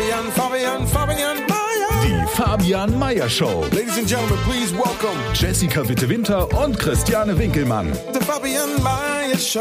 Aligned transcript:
Fabian, 0.00 0.32
Fabian, 0.32 0.86
Fabian 0.86 1.36
Mayer. 1.46 2.02
Die 2.02 2.26
Fabian 2.34 2.98
Meyer 2.98 3.28
Show. 3.28 3.64
Ladies 3.70 3.98
and 3.98 4.08
gentlemen, 4.08 4.38
please 4.44 4.72
welcome 4.74 5.14
Jessica 5.34 5.86
Witte-Winter 5.86 6.48
und 6.64 6.78
Christiane 6.78 7.38
Winkelmann. 7.38 7.92
the 8.14 8.20
Fabian 8.24 8.82
Mayer 8.82 9.36
Show. 9.36 9.60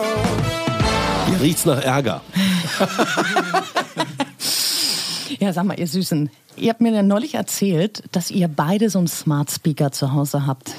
Hier 1.28 1.42
riecht's 1.42 1.66
nach 1.66 1.84
Ärger. 1.84 2.22
Ja, 5.42 5.54
sag 5.54 5.64
mal, 5.66 5.80
ihr 5.80 5.88
Süßen. 5.88 6.30
Ihr 6.58 6.70
habt 6.70 6.82
mir 6.82 6.92
ja 6.92 7.02
neulich 7.04 7.36
erzählt, 7.36 8.04
dass 8.12 8.30
ihr 8.30 8.50
beide 8.50 8.90
so 8.90 9.00
einen 9.00 9.08
Smart 9.08 9.50
Speaker 9.52 9.92
zu 9.92 10.12
Hause 10.12 10.46
habt. 10.46 10.72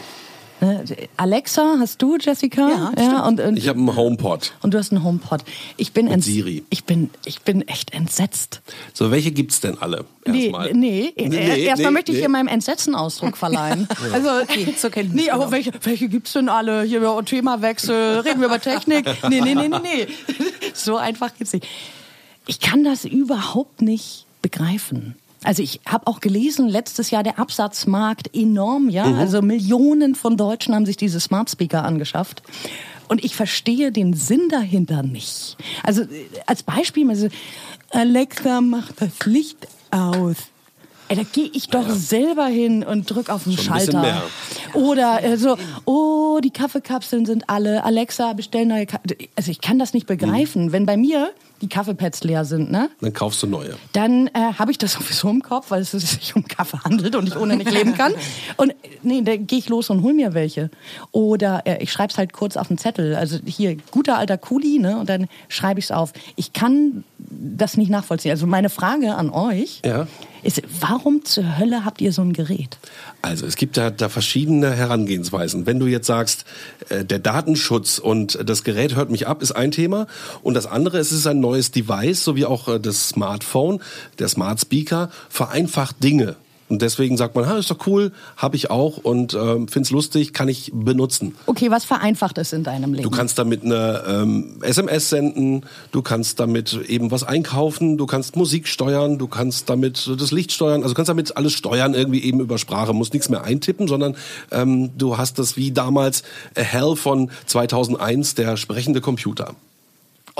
Ne? 0.60 0.84
Alexa 1.16 1.76
hast 1.78 2.02
du, 2.02 2.16
Jessica? 2.18 2.68
Ja, 2.68 2.92
ja 3.02 3.26
und, 3.26 3.40
und, 3.40 3.56
Ich 3.56 3.68
habe 3.68 3.78
einen 3.78 3.96
HomePod. 3.96 4.52
und 4.62 4.74
du 4.74 4.78
hast 4.78 4.92
einen 4.92 5.02
HomePod. 5.04 5.42
Ich 5.76 5.92
bin 5.92 6.08
ents- 6.08 6.22
Siri. 6.24 6.64
Ich 6.70 6.84
bin, 6.84 7.10
ich 7.24 7.42
bin 7.42 7.66
echt 7.68 7.92
entsetzt. 7.94 8.60
So, 8.92 9.10
welche 9.10 9.30
gibt's 9.30 9.60
denn 9.60 9.78
alle? 9.78 10.04
Nee, 10.26 10.44
Erstmal. 10.44 10.72
nee, 10.74 11.12
Nee, 11.16 11.64
erstmal 11.64 11.90
nee, 11.90 11.94
möchte 11.94 12.12
ich 12.12 12.16
nee. 12.16 12.22
hier 12.22 12.28
meinem 12.28 12.48
Entsetzen 12.48 12.94
Ausdruck 12.94 13.36
verleihen. 13.36 13.88
Also, 14.12 14.28
zur 14.76 14.90
Kenntnis 14.90 15.24
nee, 15.24 15.30
aber 15.30 15.50
welche, 15.50 15.72
welche 15.82 16.08
gibt's 16.08 16.32
denn 16.34 16.48
alle? 16.48 16.82
Hier 16.82 16.98
über 16.98 17.24
Themawechsel, 17.24 18.20
reden 18.20 18.40
wir 18.40 18.46
über 18.48 18.60
Technik? 18.60 19.06
Nee, 19.28 19.40
nee, 19.40 19.54
nee, 19.54 19.68
nee, 19.68 19.78
nee. 19.78 20.06
So 20.74 20.96
einfach 20.96 21.30
geht's 21.36 21.52
nicht. 21.52 21.66
Ich 22.46 22.60
kann 22.60 22.84
das 22.84 23.04
überhaupt 23.04 23.82
nicht 23.82 24.26
begreifen. 24.42 25.14
Also 25.42 25.62
ich 25.62 25.80
habe 25.86 26.06
auch 26.06 26.20
gelesen, 26.20 26.68
letztes 26.68 27.10
Jahr 27.10 27.22
der 27.22 27.38
Absatzmarkt 27.38 28.34
enorm, 28.34 28.90
ja. 28.90 29.04
Also 29.16 29.40
Millionen 29.40 30.14
von 30.14 30.36
Deutschen 30.36 30.74
haben 30.74 30.86
sich 30.86 30.96
diese 30.96 31.20
Smart 31.20 31.50
Speaker 31.50 31.84
angeschafft. 31.84 32.42
Und 33.08 33.24
ich 33.24 33.34
verstehe 33.34 33.90
den 33.90 34.14
Sinn 34.14 34.48
dahinter 34.50 35.02
nicht. 35.02 35.56
Also 35.82 36.02
äh, 36.02 36.06
als 36.46 36.62
Beispiel, 36.62 37.08
also, 37.10 37.28
Alexa, 37.90 38.60
mach 38.60 38.92
das 38.92 39.26
Licht 39.26 39.66
aus. 39.90 40.36
Ey, 41.10 41.16
da 41.16 41.22
gehe 41.24 41.50
ich 41.52 41.66
doch 41.68 41.88
selber 41.90 42.46
hin 42.46 42.84
und 42.84 43.10
drück 43.10 43.30
auf 43.30 43.42
den 43.42 43.54
Schon 43.54 43.64
Schalter. 43.64 44.22
Oder 44.74 45.24
äh, 45.24 45.36
so, 45.36 45.56
oh, 45.84 46.38
die 46.40 46.50
Kaffeekapseln 46.50 47.26
sind 47.26 47.50
alle. 47.50 47.82
Alexa, 47.82 48.32
bestell 48.34 48.64
neue 48.64 48.86
Ka 48.86 49.00
Also 49.34 49.50
ich 49.50 49.60
kann 49.60 49.80
das 49.80 49.92
nicht 49.92 50.06
begreifen. 50.06 50.70
Wenn 50.70 50.86
bei 50.86 50.96
mir 50.96 51.30
die 51.62 51.68
Kaffeepads 51.68 52.22
leer 52.22 52.44
sind, 52.44 52.70
ne? 52.70 52.90
Dann 53.00 53.12
kaufst 53.12 53.42
du 53.42 53.48
neue. 53.48 53.76
dann 53.92 54.28
äh, 54.28 54.54
habe 54.56 54.70
ich 54.70 54.78
das 54.78 54.92
sowieso 54.92 55.28
im 55.30 55.42
Kopf, 55.42 55.72
weil 55.72 55.82
es 55.82 55.90
sich 55.90 56.36
um 56.36 56.46
Kaffee 56.46 56.78
handelt 56.84 57.16
und 57.16 57.26
ich 57.26 57.36
ohne 57.36 57.56
nicht 57.56 57.72
leben 57.72 57.94
kann. 57.94 58.14
Und 58.56 58.74
nee, 59.02 59.20
dann 59.22 59.46
gehe 59.48 59.58
ich 59.58 59.68
los 59.68 59.90
und 59.90 60.02
hol 60.02 60.12
mir 60.12 60.32
welche. 60.34 60.70
Oder 61.10 61.62
äh, 61.66 61.82
ich 61.82 61.90
schreibe 61.92 62.12
es 62.12 62.18
halt 62.18 62.32
kurz 62.32 62.56
auf 62.56 62.68
den 62.68 62.78
Zettel. 62.78 63.16
Also 63.16 63.38
hier, 63.44 63.76
guter 63.90 64.16
alter 64.16 64.38
Kuli, 64.38 64.78
ne? 64.78 64.98
Und 64.98 65.08
dann 65.08 65.26
schreibe 65.48 65.80
ich 65.80 65.86
es 65.86 65.90
auf. 65.90 66.12
Ich 66.36 66.52
kann 66.52 67.02
das 67.18 67.76
nicht 67.76 67.90
nachvollziehen. 67.90 68.30
Also 68.30 68.46
meine 68.46 68.70
Frage 68.70 69.16
an 69.16 69.30
euch 69.30 69.82
Ja. 69.84 70.06
Ist, 70.42 70.62
warum 70.80 71.24
zur 71.24 71.58
Hölle 71.58 71.84
habt 71.84 72.00
ihr 72.00 72.12
so 72.12 72.22
ein 72.22 72.32
Gerät? 72.32 72.78
Also 73.22 73.46
es 73.46 73.56
gibt 73.56 73.76
da, 73.76 73.90
da 73.90 74.08
verschiedene 74.08 74.72
Herangehensweisen. 74.74 75.66
Wenn 75.66 75.78
du 75.78 75.86
jetzt 75.86 76.06
sagst, 76.06 76.44
äh, 76.88 77.04
der 77.04 77.18
Datenschutz 77.18 77.98
und 77.98 78.38
das 78.44 78.64
Gerät 78.64 78.96
hört 78.96 79.10
mich 79.10 79.26
ab, 79.26 79.42
ist 79.42 79.52
ein 79.52 79.70
Thema. 79.70 80.06
Und 80.42 80.54
das 80.54 80.66
andere, 80.66 80.98
es 80.98 81.12
ist 81.12 81.26
ein 81.26 81.40
neues 81.40 81.70
Device, 81.70 82.24
so 82.24 82.36
wie 82.36 82.46
auch 82.46 82.68
äh, 82.68 82.80
das 82.80 83.08
Smartphone, 83.08 83.80
der 84.18 84.28
Smart 84.28 84.60
Speaker, 84.60 85.10
vereinfacht 85.28 86.02
Dinge. 86.02 86.36
Und 86.70 86.82
deswegen 86.82 87.16
sagt 87.16 87.34
man, 87.34 87.46
ha, 87.46 87.58
ist 87.58 87.68
doch 87.68 87.84
cool, 87.88 88.12
habe 88.36 88.54
ich 88.54 88.70
auch 88.70 88.98
und 88.98 89.34
ähm, 89.34 89.66
find's 89.66 89.90
lustig, 89.90 90.32
kann 90.32 90.48
ich 90.48 90.70
benutzen. 90.72 91.34
Okay, 91.46 91.68
was 91.70 91.84
vereinfacht 91.84 92.38
es 92.38 92.52
in 92.52 92.62
deinem 92.62 92.94
Leben? 92.94 93.02
Du 93.02 93.10
kannst 93.10 93.38
damit 93.40 93.64
eine 93.64 94.04
ähm, 94.06 94.58
SMS 94.62 95.10
senden, 95.10 95.66
du 95.90 96.00
kannst 96.00 96.38
damit 96.38 96.80
eben 96.86 97.10
was 97.10 97.24
einkaufen, 97.24 97.98
du 97.98 98.06
kannst 98.06 98.36
Musik 98.36 98.68
steuern, 98.68 99.18
du 99.18 99.26
kannst 99.26 99.68
damit 99.68 100.08
das 100.16 100.30
Licht 100.30 100.52
steuern, 100.52 100.82
also 100.82 100.94
du 100.94 100.94
kannst 100.94 101.08
damit 101.08 101.36
alles 101.36 101.54
steuern 101.54 101.92
irgendwie 101.92 102.22
eben 102.22 102.38
über 102.38 102.56
Sprache, 102.56 102.92
musst 102.92 103.14
nichts 103.14 103.28
mehr 103.28 103.42
eintippen, 103.42 103.88
sondern 103.88 104.14
ähm, 104.52 104.96
du 104.96 105.18
hast 105.18 105.40
das 105.40 105.56
wie 105.56 105.72
damals 105.72 106.22
äh, 106.54 106.62
Hell 106.62 106.94
von 106.94 107.32
2001, 107.46 108.36
der 108.36 108.56
sprechende 108.56 109.00
Computer. 109.00 109.56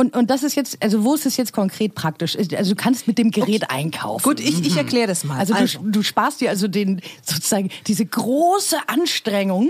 Und, 0.01 0.17
und 0.17 0.31
das 0.31 0.43
ist 0.43 0.55
jetzt, 0.55 0.83
also 0.83 1.05
wo 1.05 1.15
ist 1.15 1.27
es 1.27 1.37
jetzt 1.37 1.53
konkret 1.53 1.95
praktisch? 1.95 2.35
Also 2.35 2.71
du 2.71 2.75
kannst 2.75 3.07
mit 3.07 3.19
dem 3.19 3.31
Gerät 3.31 3.71
einkaufen. 3.71 4.23
Gut, 4.23 4.41
ich, 4.41 4.65
ich 4.65 4.79
erkläre 4.79 5.07
das 5.07 5.25
mal. 5.25 5.39
Also, 5.39 5.53
du, 5.53 5.91
du 5.91 6.03
sparst 6.03 6.41
dir 6.41 6.49
also 6.49 6.69
den 6.69 7.03
sozusagen 7.23 7.69
diese 7.87 8.07
große 8.07 8.79
Anstrengung, 8.87 9.69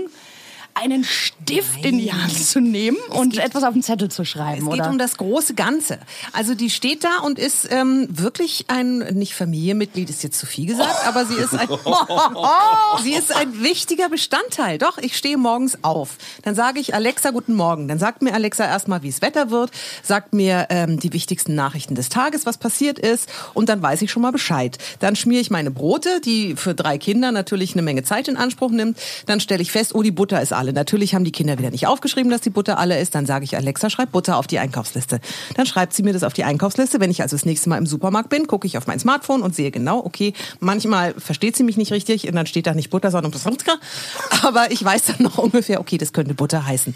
einen 0.81 1.03
Stift 1.03 1.85
in 1.85 1.99
die 1.99 2.11
Hand 2.11 2.37
zu 2.37 2.59
nehmen 2.59 2.97
und 3.09 3.37
etwas 3.37 3.63
auf 3.63 3.73
den 3.73 3.83
Zettel 3.83 4.09
zu 4.09 4.25
schreiben, 4.25 4.65
Es 4.67 4.73
geht 4.73 4.81
oder? 4.81 4.89
um 4.89 4.97
das 4.97 5.17
große 5.17 5.53
Ganze. 5.53 5.99
Also 6.33 6.55
die 6.55 6.69
steht 6.69 7.03
da 7.03 7.19
und 7.23 7.37
ist 7.37 7.67
ähm, 7.71 8.07
wirklich 8.09 8.65
ein, 8.67 8.99
nicht 9.13 9.35
Familienmitglied 9.35 10.09
ist 10.09 10.23
jetzt 10.23 10.39
zu 10.39 10.45
viel 10.45 10.65
gesagt, 10.65 10.95
aber 11.07 11.25
sie 11.25 11.35
ist 11.35 11.53
ein, 11.53 11.67
sie 13.03 13.13
ist 13.13 13.35
ein 13.35 13.61
wichtiger 13.61 14.09
Bestandteil. 14.09 14.77
Doch, 14.77 14.97
ich 14.97 15.15
stehe 15.17 15.37
morgens 15.37 15.83
auf. 15.83 16.17
Dann 16.43 16.55
sage 16.55 16.79
ich 16.79 16.95
Alexa, 16.95 17.29
guten 17.31 17.53
Morgen. 17.53 17.87
Dann 17.87 17.99
sagt 17.99 18.21
mir 18.21 18.33
Alexa 18.33 18.65
erstmal, 18.65 19.03
wie 19.03 19.09
es 19.09 19.21
Wetter 19.21 19.51
wird, 19.51 19.71
sagt 20.03 20.33
mir 20.33 20.67
ähm, 20.69 20.99
die 20.99 21.13
wichtigsten 21.13 21.55
Nachrichten 21.55 21.95
des 21.95 22.09
Tages, 22.09 22.45
was 22.45 22.57
passiert 22.57 22.97
ist 22.97 23.29
und 23.53 23.69
dann 23.69 23.81
weiß 23.81 24.01
ich 24.01 24.11
schon 24.11 24.21
mal 24.21 24.31
Bescheid. 24.31 24.77
Dann 24.99 25.15
schmiere 25.15 25.41
ich 25.41 25.51
meine 25.51 25.71
Brote, 25.71 26.21
die 26.21 26.55
für 26.55 26.73
drei 26.73 26.97
Kinder 26.97 27.31
natürlich 27.31 27.73
eine 27.73 27.81
Menge 27.81 28.03
Zeit 28.03 28.27
in 28.27 28.37
Anspruch 28.37 28.71
nimmt. 28.71 28.97
Dann 29.25 29.39
stelle 29.39 29.61
ich 29.61 29.71
fest, 29.71 29.93
oh, 29.93 30.01
die 30.01 30.11
Butter 30.11 30.41
ist 30.41 30.53
alle. 30.53 30.70
Natürlich 30.73 31.15
haben 31.15 31.23
die 31.23 31.31
Kinder 31.31 31.57
wieder 31.57 31.71
nicht 31.71 31.87
aufgeschrieben, 31.87 32.31
dass 32.31 32.41
die 32.41 32.49
Butter 32.49 32.77
alle 32.77 32.99
ist. 32.99 33.15
Dann 33.15 33.25
sage 33.25 33.45
ich, 33.45 33.55
Alexa, 33.55 33.89
schreib 33.89 34.11
Butter 34.11 34.37
auf 34.37 34.47
die 34.47 34.59
Einkaufsliste. 34.59 35.19
Dann 35.55 35.65
schreibt 35.65 35.93
sie 35.93 36.03
mir 36.03 36.13
das 36.13 36.23
auf 36.23 36.33
die 36.33 36.43
Einkaufsliste. 36.43 36.99
Wenn 36.99 37.11
ich 37.11 37.21
also 37.21 37.35
das 37.35 37.45
nächste 37.45 37.69
Mal 37.69 37.77
im 37.77 37.85
Supermarkt 37.85 38.29
bin, 38.29 38.47
gucke 38.47 38.67
ich 38.67 38.77
auf 38.77 38.87
mein 38.87 38.99
Smartphone 38.99 39.41
und 39.41 39.55
sehe 39.55 39.71
genau, 39.71 39.99
okay, 39.99 40.33
manchmal 40.59 41.13
versteht 41.17 41.55
sie 41.55 41.63
mich 41.63 41.77
nicht 41.77 41.91
richtig 41.91 42.27
und 42.27 42.35
dann 42.35 42.45
steht 42.45 42.67
da 42.67 42.73
nicht 42.73 42.89
Butter, 42.89 43.11
sondern 43.11 43.31
Psantka. 43.31 43.73
Aber 44.43 44.71
ich 44.71 44.83
weiß 44.83 45.03
dann 45.05 45.23
noch 45.23 45.37
ungefähr, 45.37 45.79
okay, 45.79 45.97
das 45.97 46.13
könnte 46.13 46.33
Butter 46.33 46.65
heißen. 46.65 46.95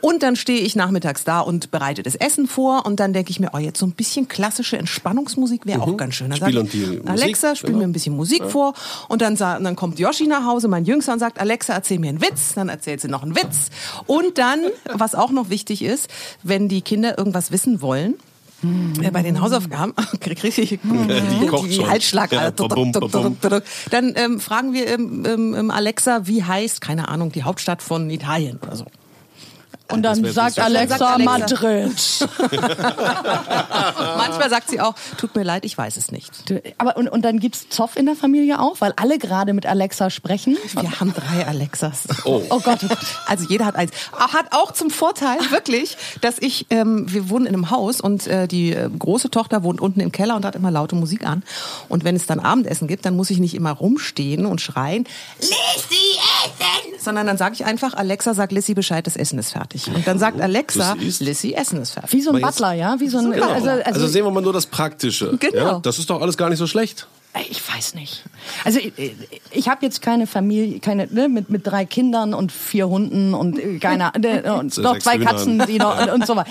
Und 0.00 0.22
dann 0.22 0.36
stehe 0.36 0.60
ich 0.60 0.76
nachmittags 0.76 1.24
da 1.24 1.40
und 1.40 1.70
bereite 1.70 2.02
das 2.02 2.14
Essen 2.14 2.46
vor 2.46 2.84
und 2.86 3.00
dann 3.00 3.12
denke 3.12 3.30
ich 3.30 3.40
mir, 3.40 3.50
oh, 3.54 3.58
jetzt 3.58 3.78
so 3.78 3.86
ein 3.86 3.92
bisschen 3.92 4.28
klassische 4.28 4.76
Entspannungsmusik 4.76 5.66
wäre 5.66 5.82
auch 5.82 5.96
ganz 5.96 6.14
schön. 6.14 6.30
Dann 6.30 6.38
Spiel 6.38 6.66
ich, 6.66 6.74
Musik, 6.74 7.08
Alexa, 7.08 7.56
spiel 7.56 7.68
genau. 7.68 7.78
mir 7.78 7.84
ein 7.84 7.92
bisschen 7.92 8.16
Musik 8.16 8.44
vor 8.44 8.74
und 9.08 9.22
dann, 9.22 9.36
dann 9.36 9.76
kommt 9.76 9.98
Yoshi 9.98 10.26
nach 10.26 10.44
Hause, 10.44 10.68
mein 10.68 10.84
Jüngster, 10.84 11.12
und 11.12 11.18
sagt, 11.18 11.40
Alexa, 11.40 11.72
erzähl 11.72 11.98
mir 11.98 12.08
einen 12.08 12.20
Witz. 12.20 12.54
Dann 12.54 12.68
erzählt 12.68 13.00
sie 13.00 13.08
noch 13.14 13.22
einen 13.22 13.36
Witz. 13.36 13.70
Und 14.06 14.38
dann, 14.38 14.60
was 14.92 15.14
auch 15.14 15.30
noch 15.30 15.50
wichtig 15.50 15.82
ist, 15.82 16.08
wenn 16.42 16.68
die 16.68 16.82
Kinder 16.82 17.16
irgendwas 17.16 17.50
wissen 17.50 17.80
wollen, 17.80 18.14
äh, 19.02 19.10
bei 19.10 19.22
den 19.22 19.40
Hausaufgaben 19.40 19.94
krieg 20.20 20.42
ich 20.44 20.78
die. 21.66 21.86
Halsschlag. 21.86 22.30
Dann 23.90 24.14
ähm, 24.16 24.40
fragen 24.40 24.72
wir 24.72 24.86
ähm, 24.88 25.24
ähm, 25.26 25.70
Alexa, 25.70 26.26
wie 26.26 26.42
heißt, 26.44 26.80
keine 26.80 27.08
Ahnung, 27.08 27.30
die 27.32 27.42
Hauptstadt 27.42 27.82
von 27.82 28.08
Italien 28.10 28.58
oder 28.62 28.76
so. 28.76 28.86
Und 29.92 30.02
dann 30.02 30.24
sagt. 30.24 30.58
Alexa, 30.58 30.98
Sagt 30.98 31.12
Alexa. 31.12 31.24
Madrid. 31.24 32.28
Manchmal 34.16 34.50
sagt 34.50 34.70
sie 34.70 34.80
auch, 34.80 34.94
tut 35.18 35.34
mir 35.36 35.42
leid, 35.42 35.64
ich 35.64 35.76
weiß 35.76 35.96
es 35.96 36.10
nicht. 36.10 36.48
Du, 36.48 36.62
Aber 36.78 36.96
und, 36.96 37.08
und 37.08 37.22
dann 37.22 37.38
gibt's 37.38 37.68
Zoff 37.68 37.96
in 37.96 38.06
der 38.06 38.16
Familie 38.16 38.60
auch, 38.60 38.80
weil 38.80 38.92
alle 38.96 39.18
gerade 39.18 39.52
mit 39.52 39.66
Alexa 39.66 40.10
sprechen. 40.10 40.56
Wir 40.80 41.00
haben 41.00 41.12
drei 41.12 41.46
Alexas. 41.46 42.04
Oh. 42.24 42.42
Oh 42.50 42.60
Gott, 42.60 42.80
oh 42.84 42.88
Gott. 42.88 42.98
Also 43.26 43.46
jeder 43.48 43.66
hat 43.66 43.76
eins. 43.76 43.92
Hat 44.12 44.46
auch 44.52 44.72
zum 44.72 44.90
Vorteil, 44.90 45.38
wirklich, 45.50 45.96
dass 46.20 46.38
ich, 46.38 46.66
ähm, 46.70 47.12
wir 47.12 47.28
wohnen 47.28 47.46
in 47.46 47.54
einem 47.54 47.70
Haus 47.70 48.00
und 48.00 48.26
äh, 48.26 48.48
die 48.48 48.72
äh, 48.72 48.88
große 48.98 49.30
Tochter 49.30 49.62
wohnt 49.62 49.80
unten 49.80 50.00
im 50.00 50.12
Keller 50.12 50.36
und 50.36 50.44
hat 50.44 50.54
immer 50.56 50.70
laute 50.70 50.96
Musik 50.96 51.26
an. 51.26 51.42
Und 51.88 52.04
wenn 52.04 52.16
es 52.16 52.26
dann 52.26 52.40
Abendessen 52.40 52.88
gibt, 52.88 53.04
dann 53.04 53.16
muss 53.16 53.30
ich 53.30 53.38
nicht 53.38 53.54
immer 53.54 53.72
rumstehen 53.72 54.46
und 54.46 54.60
schreien, 54.60 55.06
Essen! 55.38 55.93
Sondern 57.04 57.26
dann 57.26 57.36
sage 57.36 57.54
ich 57.54 57.64
einfach, 57.64 57.94
Alexa, 57.94 58.34
sag 58.34 58.50
Lissy 58.50 58.74
Bescheid, 58.74 59.06
das 59.06 59.16
Essen 59.16 59.38
ist 59.38 59.52
fertig. 59.52 59.88
Und 59.94 60.06
dann 60.06 60.18
sagt 60.18 60.40
Alexa. 60.40 60.96
Lissy, 61.20 61.52
Essen 61.52 61.80
ist 61.82 61.92
fertig. 61.92 62.12
Wie 62.12 62.20
so 62.20 62.30
ein 62.30 62.36
Aber 62.36 62.48
Butler, 62.48 62.72
ja? 62.72 62.98
Wie 62.98 63.08
so 63.08 63.18
ein, 63.18 63.30
Genau. 63.32 63.48
also, 63.50 63.68
Also, 63.68 63.82
also, 63.84 64.06
sehen 64.06 64.24
wir 64.24 64.30
mal 64.30 64.40
nur 64.40 64.52
das 64.52 64.66
Praktische. 64.66 65.36
Genau. 65.38 65.56
Ja, 65.56 65.78
das 65.80 65.98
ist 65.98 66.10
doch 66.10 66.20
alles 66.20 66.36
gar 66.36 66.48
nicht 66.48 66.58
so 66.58 66.66
schlecht. 66.66 67.06
Ich 67.50 67.60
weiß 67.68 67.94
nicht. 67.94 68.22
Also 68.64 68.78
ich, 68.78 68.92
ich 69.50 69.68
habe 69.68 69.84
jetzt 69.84 70.00
keine 70.00 70.28
Familie, 70.28 70.78
keine 70.78 71.08
ne, 71.08 71.28
mit 71.28 71.50
mit 71.50 71.66
drei 71.66 71.84
Kindern 71.84 72.32
und 72.32 72.52
vier 72.52 72.88
Hunden 72.88 73.34
und 73.34 73.58
äh, 73.58 73.78
keine 73.80 74.12
ne, 74.16 74.54
und 74.54 74.72
So 74.72 74.82
noch 74.82 74.98
zwei. 75.00 75.18
Katzen, 75.18 75.60
die 75.66 75.78
noch 75.78 76.00
und, 76.02 76.10
und 76.10 76.26
so 76.26 76.36
weiter. 76.36 76.50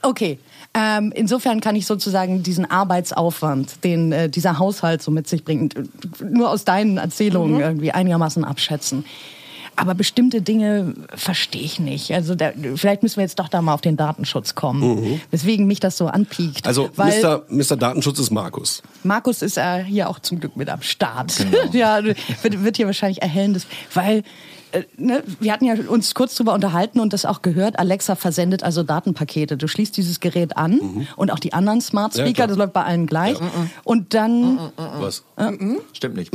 Okay. 0.00 0.38
Ähm, 0.74 1.12
insofern 1.14 1.60
kann 1.60 1.76
ich 1.76 1.84
sozusagen 1.84 2.42
diesen 2.42 2.70
Arbeitsaufwand, 2.70 3.84
den 3.84 4.10
äh, 4.12 4.30
dieser 4.30 4.58
Haushalt 4.58 5.02
so 5.02 5.10
mit 5.10 5.28
sich 5.28 5.44
bringt, 5.44 5.76
äh, 5.76 5.82
nur 6.24 6.48
aus 6.48 6.64
deinen 6.64 6.96
Erzählungen 6.96 7.60
irgendwie 7.60 7.92
einigermaßen 7.92 8.42
abschätzen. 8.42 9.04
Aber 9.76 9.94
bestimmte 9.94 10.42
Dinge 10.42 10.94
verstehe 11.14 11.62
ich 11.62 11.80
nicht. 11.80 12.12
Also 12.12 12.34
da, 12.34 12.52
vielleicht 12.76 13.02
müssen 13.02 13.16
wir 13.16 13.24
jetzt 13.24 13.38
doch 13.38 13.48
da 13.48 13.62
mal 13.62 13.74
auf 13.74 13.80
den 13.80 13.96
Datenschutz 13.96 14.54
kommen, 14.54 15.20
weswegen 15.30 15.66
mich 15.66 15.80
das 15.80 15.96
so 15.96 16.06
anpiekt. 16.06 16.66
Also 16.66 16.90
weil 16.96 17.22
Mr. 17.22 17.42
Mr. 17.48 17.76
Datenschutz 17.76 18.18
ist 18.18 18.30
Markus. 18.30 18.82
Markus 19.02 19.42
ist 19.42 19.56
äh, 19.56 19.82
hier 19.84 20.08
auch 20.08 20.18
zum 20.18 20.40
Glück 20.40 20.56
mit 20.56 20.68
am 20.68 20.82
Start. 20.82 21.36
Genau. 21.36 21.58
ja, 21.72 22.04
wird, 22.04 22.18
wird 22.42 22.76
hier 22.76 22.86
wahrscheinlich 22.86 23.22
erhellendes, 23.22 23.66
weil 23.94 24.22
ne, 24.96 25.22
wir 25.40 25.52
hatten 25.52 25.64
ja 25.64 25.74
uns 25.88 26.14
kurz 26.14 26.34
drüber 26.34 26.54
unterhalten 26.54 27.00
und 27.00 27.12
das 27.12 27.24
auch 27.24 27.42
gehört. 27.42 27.78
Alexa 27.78 28.14
versendet 28.14 28.62
also 28.62 28.82
Datenpakete. 28.82 29.56
Du 29.56 29.68
schließt 29.68 29.96
dieses 29.96 30.20
Gerät 30.20 30.56
an 30.56 31.06
und 31.16 31.30
auch 31.30 31.38
die 31.38 31.52
anderen 31.52 31.80
Smart 31.80 32.14
Mhm. 32.14 32.18
Ja, 32.18 32.24
Speaker, 32.26 32.34
klar. 32.34 32.48
das 32.48 32.56
läuft 32.56 32.72
bei 32.72 32.84
allen 32.84 33.06
gleich. 33.06 33.36
Und 33.84 34.14
dann, 34.14 34.58
Was? 34.76 35.24
Stimmt 35.92 36.16
nicht. 36.16 36.32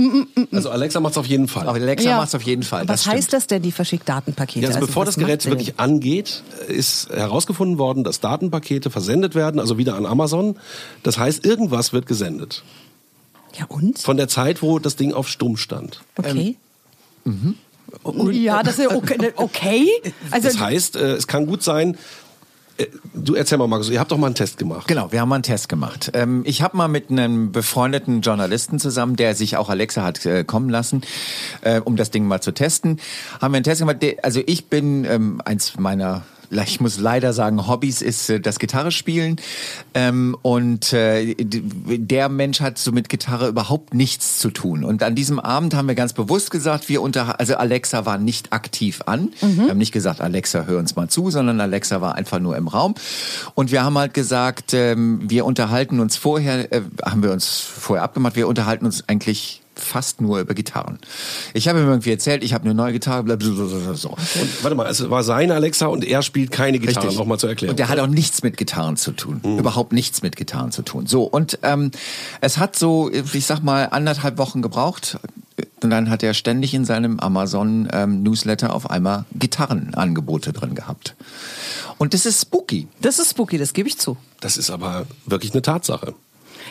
Also 0.51 0.69
Alexa 0.69 1.00
macht's 1.00 1.18
auf 1.18 1.25
jeden 1.28 1.48
Fall. 1.48 1.68
Aber 1.68 1.78
Alexa 1.80 2.10
Ja. 2.10 2.18
macht's 2.18 2.36
auf 2.36 2.44
jeden 2.44 2.63
Fall. 2.63 2.88
Was 2.88 3.04
das 3.04 3.13
heißt 3.13 3.34
das 3.34 3.48
denn, 3.48 3.62
die 3.62 3.72
verschickt 3.72 4.07
Datenpakete? 4.07 4.60
Ja, 4.62 4.68
also 4.69 4.80
bevor 4.81 5.06
was 5.06 5.16
das 5.16 5.24
Gerät 5.24 5.39
macht 5.45 5.51
wirklich 5.51 5.80
angeht, 5.80 6.44
ist 6.68 7.10
herausgefunden 7.10 7.78
worden, 7.78 8.04
dass 8.04 8.19
Datenpakete 8.19 8.89
versendet 8.89 9.36
werden, 9.36 9.60
also 9.60 9.78
wieder 9.78 9.95
an 9.95 10.06
Amazon. 10.06 10.57
Das 11.04 11.18
heißt, 11.18 11.45
irgendwas 11.45 11.94
wird 11.94 12.06
gesendet. 12.06 12.63
Ja, 13.57 13.66
und? 13.69 14.00
Von 14.00 14.18
der 14.18 14.28
Zeit, 14.28 14.62
wo 14.62 14.78
das 14.80 14.95
Ding 14.95 15.13
auf 15.13 15.28
Stumm 15.28 15.57
stand. 15.57 16.01
Okay. 16.18 16.57
Ja, 18.31 18.63
das 18.63 18.80
ist 18.80 18.88
okay. 18.88 19.34
okay. 19.36 19.88
Also 20.31 20.48
Das 20.48 20.60
heißt, 20.60 20.95
äh, 20.95 21.13
es 21.13 21.28
kann 21.28 21.45
gut 21.45 21.63
sein, 21.63 21.98
äh, 22.78 22.88
du 23.13 23.36
erzähl 23.36 23.57
mal, 23.57 23.68
Markus, 23.68 23.89
ihr 23.89 24.00
habt 24.00 24.12
doch 24.12 24.18
mal 24.18 24.28
einen 24.28 24.36
Test 24.36 24.57
gemacht. 24.57 24.88
Genau, 24.88 25.12
wir 25.12 25.22
haben 25.22 25.30
mal 25.30 25.36
einen 25.36 25.44
Test 25.44 25.69
gemacht. 25.69 26.12
Ähm, 26.13 26.44
ich 26.45 26.62
habe 26.62 26.78
mal 26.78 26.88
mit 26.88 27.10
einem 27.10 27.51
befreundeten 27.51 28.22
Journalisten 28.22 28.80
zusammen, 28.80 29.16
der 29.16 29.36
sich 29.36 29.57
auch 29.57 29.69
Alexa 29.69 30.04
hat 30.04 30.25
äh, 30.25 30.44
kommen 30.44 30.69
lassen, 30.69 31.01
um 31.84 31.95
das 31.95 32.12
Ding 32.12 32.28
mal 32.28 32.42
zu 32.42 32.51
testen, 32.51 33.00
haben 33.42 33.51
wir 33.51 33.57
einen 33.57 33.63
Test 33.63 33.80
gemacht. 33.80 33.98
Also 34.24 34.42
ich 34.45 34.68
bin 34.68 35.06
ähm, 35.06 35.42
eins 35.44 35.78
meiner 35.78 36.24
ich 36.49 36.79
muss 36.79 36.97
leider 36.99 37.33
sagen, 37.33 37.67
Hobbys 37.67 38.01
ist 38.01 38.29
äh, 38.29 38.39
das 38.39 38.59
Gitarre 38.59 38.91
spielen. 38.91 39.38
Ähm, 39.94 40.35
und 40.41 40.94
äh, 40.94 41.35
der 41.38 42.29
Mensch 42.29 42.61
hat 42.61 42.77
so 42.77 42.91
mit 42.91 43.09
Gitarre 43.09 43.47
überhaupt 43.47 43.94
nichts 43.94 44.39
zu 44.39 44.51
tun. 44.51 44.83
Und 44.83 45.03
an 45.03 45.15
diesem 45.15 45.39
Abend 45.39 45.75
haben 45.75 45.88
wir 45.88 45.95
ganz 45.95 46.13
bewusst 46.13 46.51
gesagt, 46.51 46.89
wir 46.89 47.01
unter, 47.01 47.39
also 47.39 47.55
Alexa 47.55 48.05
war 48.05 48.17
nicht 48.17 48.53
aktiv 48.53 49.01
an. 49.05 49.29
Wir 49.41 49.69
haben 49.69 49.77
nicht 49.77 49.91
gesagt, 49.91 50.21
Alexa, 50.21 50.63
hör 50.65 50.79
uns 50.79 50.95
mal 50.95 51.09
zu, 51.09 51.29
sondern 51.29 51.59
Alexa 51.59 52.01
war 52.01 52.15
einfach 52.15 52.39
nur 52.39 52.55
im 52.57 52.67
Raum. 52.67 52.95
Und 53.55 53.71
wir 53.71 53.83
haben 53.83 53.97
halt 53.97 54.13
gesagt, 54.13 54.73
ähm, 54.73 55.21
wir 55.23 55.45
unterhalten 55.45 56.00
uns 56.00 56.17
vorher, 56.17 56.71
äh, 56.71 56.81
haben 57.03 57.23
wir 57.23 57.31
uns 57.31 57.59
vorher 57.59 58.03
abgemacht, 58.03 58.35
wir 58.35 58.47
unterhalten 58.47 58.85
uns 58.85 59.07
eigentlich 59.07 59.61
fast 59.79 60.21
nur 60.21 60.39
über 60.39 60.53
Gitarren. 60.53 61.00
Ich 61.53 61.68
habe 61.68 61.79
ihm 61.79 61.88
irgendwie 61.88 62.12
erzählt, 62.12 62.44
ich 62.44 62.53
habe 62.53 62.65
eine 62.65 62.74
neue 62.74 62.94
Gitarre, 62.94 63.24
blablabla, 63.24 63.94
so. 63.95 64.09
Und, 64.09 64.63
warte 64.63 64.75
mal, 64.75 64.88
es 64.88 65.09
war 65.09 65.24
seine 65.24 65.56
Alexa 65.56 65.88
und 65.88 66.06
er 66.06 66.21
spielt 66.21 66.51
keine 66.51 66.79
Gitarre, 66.79 67.13
nochmal 67.13 67.39
zur 67.39 67.50
Erklärung. 67.50 67.74
Und 67.74 67.79
der 67.79 67.89
hat 67.89 68.00
auch 68.00 68.07
nichts 68.07 68.44
mit 68.44 68.57
Gitarren 68.57 68.97
zu 68.97 69.12
tun. 69.12 69.41
Überhaupt 69.44 69.94
nichts 69.94 70.21
mit 70.21 70.35
Gitarren 70.35 70.71
zu 70.71 70.81
tun. 70.81 71.07
So, 71.07 71.24
und 71.24 71.59
ähm, 71.63 71.91
es 72.41 72.57
hat 72.57 72.75
so, 72.75 73.12
ich 73.12 73.45
sag 73.45 73.63
mal, 73.63 73.85
anderthalb 73.85 74.38
Wochen 74.38 74.62
gebraucht. 74.62 75.18
Und 75.81 75.89
dann 75.89 76.09
hat 76.09 76.24
er 76.24 76.33
ständig 76.33 76.74
in 76.74 76.85
seinem 76.85 77.19
Amazon-Newsletter 77.19 78.74
auf 78.74 78.89
einmal 78.89 79.25
Gitarrenangebote 79.33 80.53
drin 80.53 80.75
gehabt. 80.75 81.15
Und 81.97 82.13
das 82.13 82.25
ist 82.25 82.41
spooky. 82.41 82.88
Das 83.01 83.19
ist 83.19 83.31
spooky, 83.31 83.57
das 83.57 83.74
gebe 83.74 83.89
ich 83.89 83.97
zu. 83.97 84.18
Das 84.39 84.57
ist 84.57 84.69
aber 84.69 85.07
wirklich 85.25 85.53
eine 85.53 85.62
Tatsache. 85.62 86.13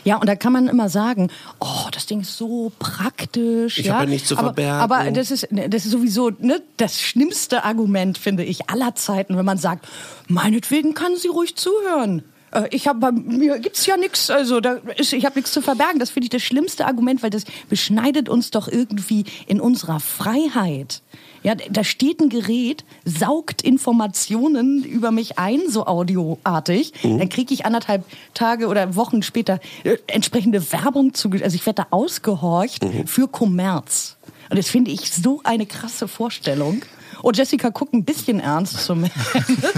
Ja, 0.07 0.19
und 0.19 0.29
da 0.29 0.37
kann 0.37 0.53
man 0.53 0.69
immer 0.69 0.89
sagen, 0.89 1.31
oh, 1.59 1.89
das 1.91 2.07
Ding 2.07 2.21
ist 2.21 2.37
so 2.37 2.71
praktisch. 2.79 3.79
Ich 3.79 3.87
ja. 3.87 3.95
hab 3.95 4.03
ja 4.03 4.07
nichts 4.07 4.29
zu 4.29 4.39
aber, 4.39 4.55
verbergen. 4.55 4.81
Aber 4.81 5.11
das 5.11 5.33
ist, 5.33 5.49
das 5.51 5.85
ist 5.85 5.91
sowieso 5.91 6.31
ne, 6.39 6.63
das 6.77 7.01
schlimmste 7.01 7.65
Argument, 7.65 8.17
finde 8.17 8.45
ich, 8.45 8.71
aller 8.71 8.95
Zeiten, 8.95 9.37
wenn 9.37 9.45
man 9.45 9.59
sagt, 9.59 9.89
meinetwegen 10.29 10.95
kann 10.95 11.17
sie 11.17 11.27
ruhig 11.27 11.57
zuhören. 11.57 12.23
Äh, 12.53 12.69
Ich 12.71 12.87
habe 12.87 13.01
bei 13.01 13.11
mir 13.11 13.59
gibt's 13.59 13.85
ja 13.87 13.97
nichts, 13.97 14.31
also 14.31 14.61
da 14.61 14.75
ist, 14.97 15.13
ich 15.13 15.25
habe 15.25 15.37
nichts 15.37 15.51
zu 15.51 15.61
verbergen. 15.61 15.99
Das 15.99 16.11
finde 16.11 16.27
ich 16.27 16.31
das 16.31 16.43
schlimmste 16.43 16.87
Argument, 16.87 17.25
weil 17.25 17.31
das 17.31 17.45
beschneidet 17.69 18.29
uns 18.29 18.53
doch 18.53 18.69
irgendwie 18.69 19.25
in 19.49 19.61
unserer 19.61 19.99
Freiheit. 19.99 21.03
Ja, 21.47 21.55
da 21.55 21.85
steht 21.85 22.21
ein 22.21 22.29
Gerät, 22.29 22.85
saugt 23.05 23.63
Informationen 23.63 24.83
über 24.83 25.13
mich 25.13 25.39
ein, 25.39 25.61
so 25.69 25.87
audioartig. 25.87 26.93
Dann 27.05 27.29
kriege 27.29 27.55
ich 27.55 27.65
anderthalb 27.65 28.05
Tage 28.35 28.67
oder 28.67 28.97
Wochen 28.97 29.23
später 29.23 29.61
äh, 29.85 29.97
entsprechende 30.09 30.73
Werbung 30.73 31.15
zu. 31.15 31.31
Also 31.31 31.55
ich 31.55 31.65
werde 31.65 31.83
da 31.83 31.87
ausgehorcht 31.91 32.85
für 33.07 33.29
Kommerz. 33.29 34.17
Und 34.51 34.59
das 34.59 34.69
finde 34.69 34.91
ich 34.91 35.13
so 35.13 35.41
eine 35.45 35.67
krasse 35.67 36.09
Vorstellung. 36.09 36.83
Und 37.23 37.37
Jessica 37.37 37.71
guckt 37.71 37.95
ein 37.95 38.05
bisschen 38.05 38.41
ernst 38.41 38.85
zu 38.85 38.95
mir. 38.95 39.11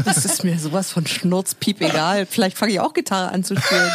Das 0.04 0.24
ist 0.24 0.44
mir 0.44 0.58
sowas 0.58 0.90
von 0.90 1.06
Schnurzpiep 1.06 1.80
egal. 1.80 2.26
Vielleicht 2.26 2.56
fange 2.56 2.72
ich 2.72 2.80
auch 2.80 2.94
Gitarre 2.94 3.30
an 3.30 3.44
zu 3.44 3.56
spielen. 3.56 3.90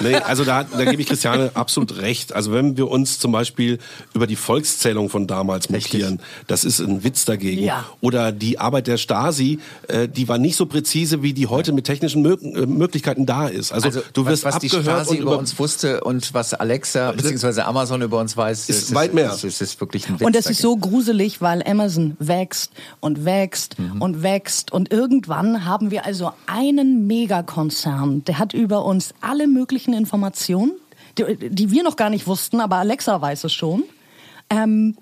Nee, 0.00 0.16
also 0.16 0.44
da, 0.44 0.64
da 0.64 0.84
gebe 0.84 1.00
ich 1.00 1.08
Christiane 1.08 1.50
absolut 1.54 1.98
recht. 1.98 2.34
Also 2.34 2.52
wenn 2.52 2.76
wir 2.76 2.88
uns 2.88 3.18
zum 3.18 3.32
Beispiel 3.32 3.78
über 4.14 4.26
die 4.26 4.36
Volkszählung 4.36 5.08
von 5.08 5.26
damals 5.26 5.70
mokieren, 5.70 6.20
das 6.46 6.64
ist 6.64 6.80
ein 6.80 7.04
Witz 7.04 7.24
dagegen. 7.24 7.62
Ja. 7.62 7.86
Oder 8.00 8.32
die 8.32 8.58
Arbeit 8.58 8.86
der 8.86 8.96
Stasi, 8.96 9.58
äh, 9.88 10.08
die 10.08 10.28
war 10.28 10.38
nicht 10.38 10.56
so 10.56 10.66
präzise, 10.66 11.22
wie 11.22 11.32
die 11.32 11.46
heute 11.46 11.72
mit 11.72 11.84
technischen 11.84 12.22
Mö 12.22 12.34
äh, 12.34 12.66
Möglichkeiten 12.66 13.26
da 13.26 13.48
ist. 13.48 13.72
Also, 13.72 14.02
du 14.12 14.26
wirst 14.26 14.44
was, 14.44 14.54
was 14.54 14.60
die 14.60 14.68
abgehört 14.68 15.06
Stasi 15.06 15.16
und 15.16 15.22
über 15.22 15.38
uns 15.38 15.58
wusste 15.58 16.02
und 16.02 16.34
was 16.34 16.54
Alexa 16.54 17.12
bzw. 17.12 17.62
Amazon 17.62 18.02
über 18.02 18.20
uns 18.20 18.36
weiß, 18.36 18.68
Ist 18.68 18.94
weit 18.94 19.14
mehr. 19.14 19.32
Es 19.32 19.44
ist, 19.44 19.60
ist 19.60 19.80
wirklich 19.80 20.08
ein 20.08 20.20
Witz 20.20 20.26
Und 20.26 20.36
das 20.36 20.46
ist 20.46 20.60
so 20.60 20.76
gruselig, 20.76 21.40
weil 21.40 21.62
Amazon 21.66 22.16
wächst 22.18 22.57
und 23.00 23.24
wächst 23.24 23.76
und 24.00 24.22
wächst. 24.22 24.72
Und 24.72 24.90
irgendwann 24.92 25.64
haben 25.64 25.90
wir 25.90 26.04
also 26.04 26.32
einen 26.46 27.06
Megakonzern, 27.06 28.24
der 28.24 28.38
hat 28.38 28.54
über 28.54 28.84
uns 28.84 29.14
alle 29.20 29.46
möglichen 29.46 29.94
Informationen, 29.94 30.72
die, 31.16 31.50
die 31.50 31.70
wir 31.70 31.82
noch 31.82 31.96
gar 31.96 32.10
nicht 32.10 32.26
wussten, 32.26 32.60
aber 32.60 32.76
Alexa 32.76 33.20
weiß 33.20 33.44
es 33.44 33.52
schon. 33.52 33.84
Ähm, 34.50 34.96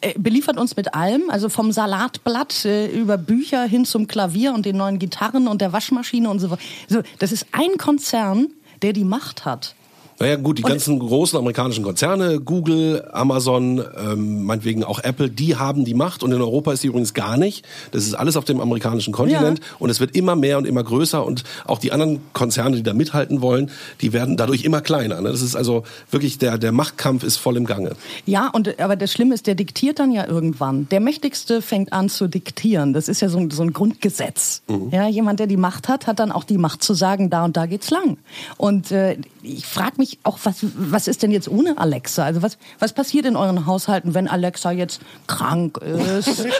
äh, 0.00 0.14
beliefert 0.18 0.58
uns 0.58 0.76
mit 0.76 0.94
allem, 0.94 1.30
also 1.30 1.48
vom 1.48 1.70
Salatblatt 1.70 2.64
äh, 2.64 2.88
über 2.88 3.16
Bücher 3.16 3.64
hin 3.64 3.84
zum 3.84 4.08
Klavier 4.08 4.52
und 4.52 4.66
den 4.66 4.76
neuen 4.76 4.98
Gitarren 4.98 5.46
und 5.46 5.60
der 5.60 5.72
Waschmaschine 5.72 6.28
und 6.28 6.40
so 6.40 6.50
weiter. 6.50 6.62
So, 6.88 7.02
das 7.20 7.30
ist 7.30 7.46
ein 7.52 7.78
Konzern, 7.78 8.48
der 8.82 8.92
die 8.92 9.04
Macht 9.04 9.44
hat. 9.44 9.76
Naja 10.22 10.36
gut, 10.36 10.58
die 10.58 10.62
Und- 10.62 10.70
ganzen 10.70 10.98
großen 10.98 11.36
amerikanischen 11.38 11.82
Konzerne, 11.82 12.40
Google, 12.40 13.04
Amazon, 13.12 13.84
ähm, 13.98 14.44
meinetwegen 14.44 14.84
auch 14.84 15.00
Apple, 15.02 15.28
die 15.28 15.56
haben 15.56 15.84
die 15.84 15.94
Macht 15.94 16.22
und 16.22 16.30
in 16.30 16.40
Europa 16.40 16.72
ist 16.72 16.82
die 16.84 16.86
übrigens 16.86 17.12
gar 17.12 17.36
nicht. 17.36 17.64
Das 17.90 18.04
ist 18.04 18.14
alles 18.14 18.36
auf 18.36 18.44
dem 18.44 18.60
amerikanischen 18.60 19.12
Kontinent 19.12 19.60
und 19.80 19.90
es 19.90 19.98
wird 19.98 20.14
immer 20.14 20.36
mehr 20.36 20.58
und 20.58 20.66
immer 20.66 20.84
größer 20.84 21.26
und 21.26 21.42
auch 21.66 21.78
die 21.80 21.90
anderen 21.90 22.20
Konzerne, 22.34 22.76
die 22.76 22.82
da 22.84 22.94
mithalten 22.94 23.42
wollen, 23.42 23.70
die 24.00 24.12
werden 24.12 24.36
dadurch 24.36 24.62
immer 24.64 24.80
kleiner. 24.80 25.20
Ne? 25.20 25.30
Das 25.30 25.42
ist 25.42 25.56
also 25.56 25.82
wirklich, 26.10 26.38
der, 26.38 26.56
der 26.56 26.70
Machtkampf 26.70 27.24
ist 27.24 27.38
voll 27.38 27.56
im 27.56 27.64
Gange. 27.66 27.92
Ja, 28.24 28.48
und 28.48 28.78
aber 28.80 28.94
das 28.94 29.12
Schlimme 29.12 29.34
ist, 29.34 29.48
der 29.48 29.56
diktiert 29.56 29.98
dann 29.98 30.12
ja 30.12 30.26
irgendwann. 30.28 30.88
Der 30.90 31.00
Mächtigste 31.00 31.62
fängt 31.62 31.92
an 31.92 32.08
zu 32.08 32.28
diktieren. 32.28 32.92
Das 32.92 33.08
ist 33.08 33.20
ja 33.20 33.28
so 33.28 33.38
ein, 33.38 33.50
so 33.50 33.62
ein 33.62 33.72
Grundgesetz. 33.72 34.62
Ja, 34.92 35.08
jemand, 35.08 35.40
der 35.40 35.48
die 35.48 35.56
Macht 35.56 35.88
hat, 35.88 36.06
hat 36.06 36.20
dann 36.20 36.30
auch 36.30 36.44
die 36.44 36.58
Macht 36.58 36.82
zu 36.84 36.94
sagen, 36.94 37.28
da 37.28 37.44
und 37.44 37.56
da 37.56 37.66
geht's 37.66 37.90
lang. 37.90 38.18
Und 38.56 38.92
äh, 38.92 39.16
ich 39.42 39.66
frage 39.66 39.94
mich 39.98 40.11
auch, 40.22 40.38
was, 40.44 40.56
was 40.62 41.08
ist 41.08 41.22
denn 41.22 41.30
jetzt 41.30 41.48
ohne 41.48 41.78
Alexa? 41.78 42.24
Also 42.24 42.42
was, 42.42 42.58
was 42.78 42.92
passiert 42.92 43.26
in 43.26 43.36
euren 43.36 43.66
Haushalten, 43.66 44.14
wenn 44.14 44.28
Alexa 44.28 44.70
jetzt 44.72 45.00
krank 45.26 45.78
ist? 45.78 46.44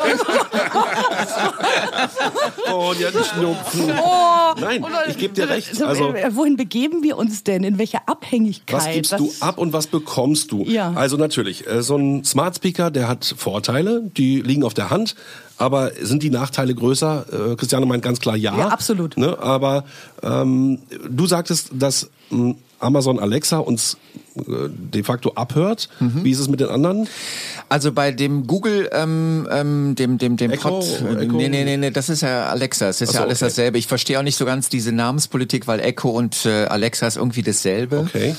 Oh, 2.72 2.92
die 2.98 3.04
hat 3.06 3.14
einen 3.14 3.24
Schnupfen. 3.24 3.86
Nein, 4.60 4.84
ich 5.08 5.18
gebe 5.18 5.34
dir 5.34 5.48
recht. 5.48 5.74
So, 5.74 5.84
Also, 5.86 6.14
wohin 6.30 6.56
begeben 6.56 7.02
wir 7.02 7.16
uns 7.18 7.44
denn? 7.44 7.64
In 7.64 7.78
welche 7.78 8.06
Abhängigkeit? 8.08 8.76
Was 8.76 8.90
gibst 8.90 9.18
du 9.18 9.32
ab 9.40 9.58
und 9.58 9.72
was 9.72 9.86
bekommst 9.86 10.52
du? 10.52 10.64
Ja. 10.64 10.92
Also 10.94 11.16
natürlich, 11.16 11.66
äh, 11.66 11.82
so 11.82 11.96
ein 11.96 12.24
Smart 12.24 12.56
Speaker, 12.56 12.90
der 12.90 13.08
hat 13.08 13.34
Vorteile, 13.36 14.02
die 14.16 14.40
liegen 14.40 14.64
auf 14.64 14.74
der 14.74 14.90
Hand. 14.90 15.14
Aber 15.58 15.92
sind 16.00 16.22
die 16.22 16.30
Nachteile 16.30 16.74
größer? 16.74 17.52
Äh, 17.52 17.56
Christiane 17.56 17.86
meint 17.86 18.02
ganz 18.02 18.20
klar 18.20 18.36
ja. 18.36 18.56
Ja, 18.56 18.68
absolut. 18.68 19.16
Ne? 19.16 19.38
Aber 19.38 19.84
ähm, 20.22 20.78
du 21.08 21.26
sagtest, 21.26 21.70
dass 21.72 22.10
Amazon 22.82 23.20
Alexa 23.20 23.58
uns 23.58 23.96
äh, 24.36 24.42
de 24.68 25.02
facto 25.02 25.32
abhört. 25.34 25.88
Mhm. 26.00 26.24
Wie 26.24 26.30
ist 26.30 26.40
es 26.40 26.48
mit 26.48 26.60
den 26.60 26.68
anderen? 26.68 27.08
Also 27.68 27.92
bei 27.92 28.10
dem 28.10 28.46
Google, 28.46 28.90
ähm, 28.92 29.48
ähm, 29.50 29.94
dem, 29.94 30.18
dem, 30.18 30.36
dem 30.36 30.50
Echo? 30.50 30.80
Pod, 30.80 30.84
äh, 30.84 31.24
Echo? 31.24 31.36
nee, 31.36 31.48
nee, 31.48 31.64
nee, 31.64 31.76
nee, 31.76 31.90
das 31.90 32.08
ist 32.08 32.22
ja 32.22 32.46
Alexa, 32.46 32.88
es 32.88 33.00
ist 33.00 33.10
Ach 33.10 33.12
so, 33.12 33.18
ja 33.18 33.24
alles 33.24 33.38
okay. 33.38 33.50
dasselbe. 33.50 33.78
Ich 33.78 33.86
verstehe 33.86 34.18
auch 34.18 34.22
nicht 34.22 34.36
so 34.36 34.44
ganz 34.44 34.68
diese 34.68 34.92
Namenspolitik, 34.92 35.66
weil 35.66 35.80
Echo 35.80 36.10
und 36.10 36.44
äh, 36.44 36.64
Alexa 36.64 37.06
ist 37.06 37.16
irgendwie 37.16 37.42
dasselbe. 37.42 38.00
Okay. 38.00 38.34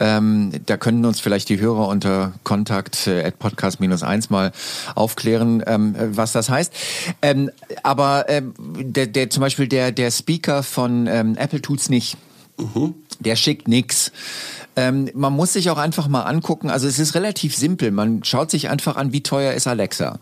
Ähm, 0.00 0.52
da 0.66 0.76
können 0.76 1.04
uns 1.04 1.20
vielleicht 1.20 1.48
die 1.48 1.60
Hörer 1.60 1.88
unter 1.88 2.32
Kontakt 2.44 3.06
äh, 3.06 3.22
at 3.22 3.38
podcast 3.38 3.78
minus 3.78 4.02
eins 4.02 4.30
mal 4.30 4.52
aufklären, 4.94 5.62
ähm, 5.66 5.94
äh, 5.94 6.16
was 6.16 6.32
das 6.32 6.48
heißt. 6.48 6.72
Ähm, 7.20 7.50
aber 7.82 8.24
ähm, 8.28 8.54
der, 8.58 9.06
der 9.06 9.28
zum 9.30 9.42
Beispiel 9.42 9.68
der 9.68 9.92
der 9.92 10.10
Speaker 10.10 10.62
von 10.62 11.06
ähm, 11.06 11.36
Apple 11.36 11.60
tut's 11.60 11.88
nicht. 11.88 12.16
Der 13.22 13.36
schickt 13.36 13.68
nix. 13.68 14.12
Ähm, 14.74 15.10
man 15.14 15.32
muss 15.34 15.52
sich 15.52 15.68
auch 15.68 15.76
einfach 15.76 16.08
mal 16.08 16.22
angucken, 16.22 16.70
also 16.70 16.88
es 16.88 16.98
ist 16.98 17.14
relativ 17.14 17.54
simpel. 17.54 17.90
Man 17.90 18.24
schaut 18.24 18.50
sich 18.50 18.70
einfach 18.70 18.96
an, 18.96 19.12
wie 19.12 19.22
teuer 19.22 19.52
ist 19.52 19.66
Alexa. 19.66 20.18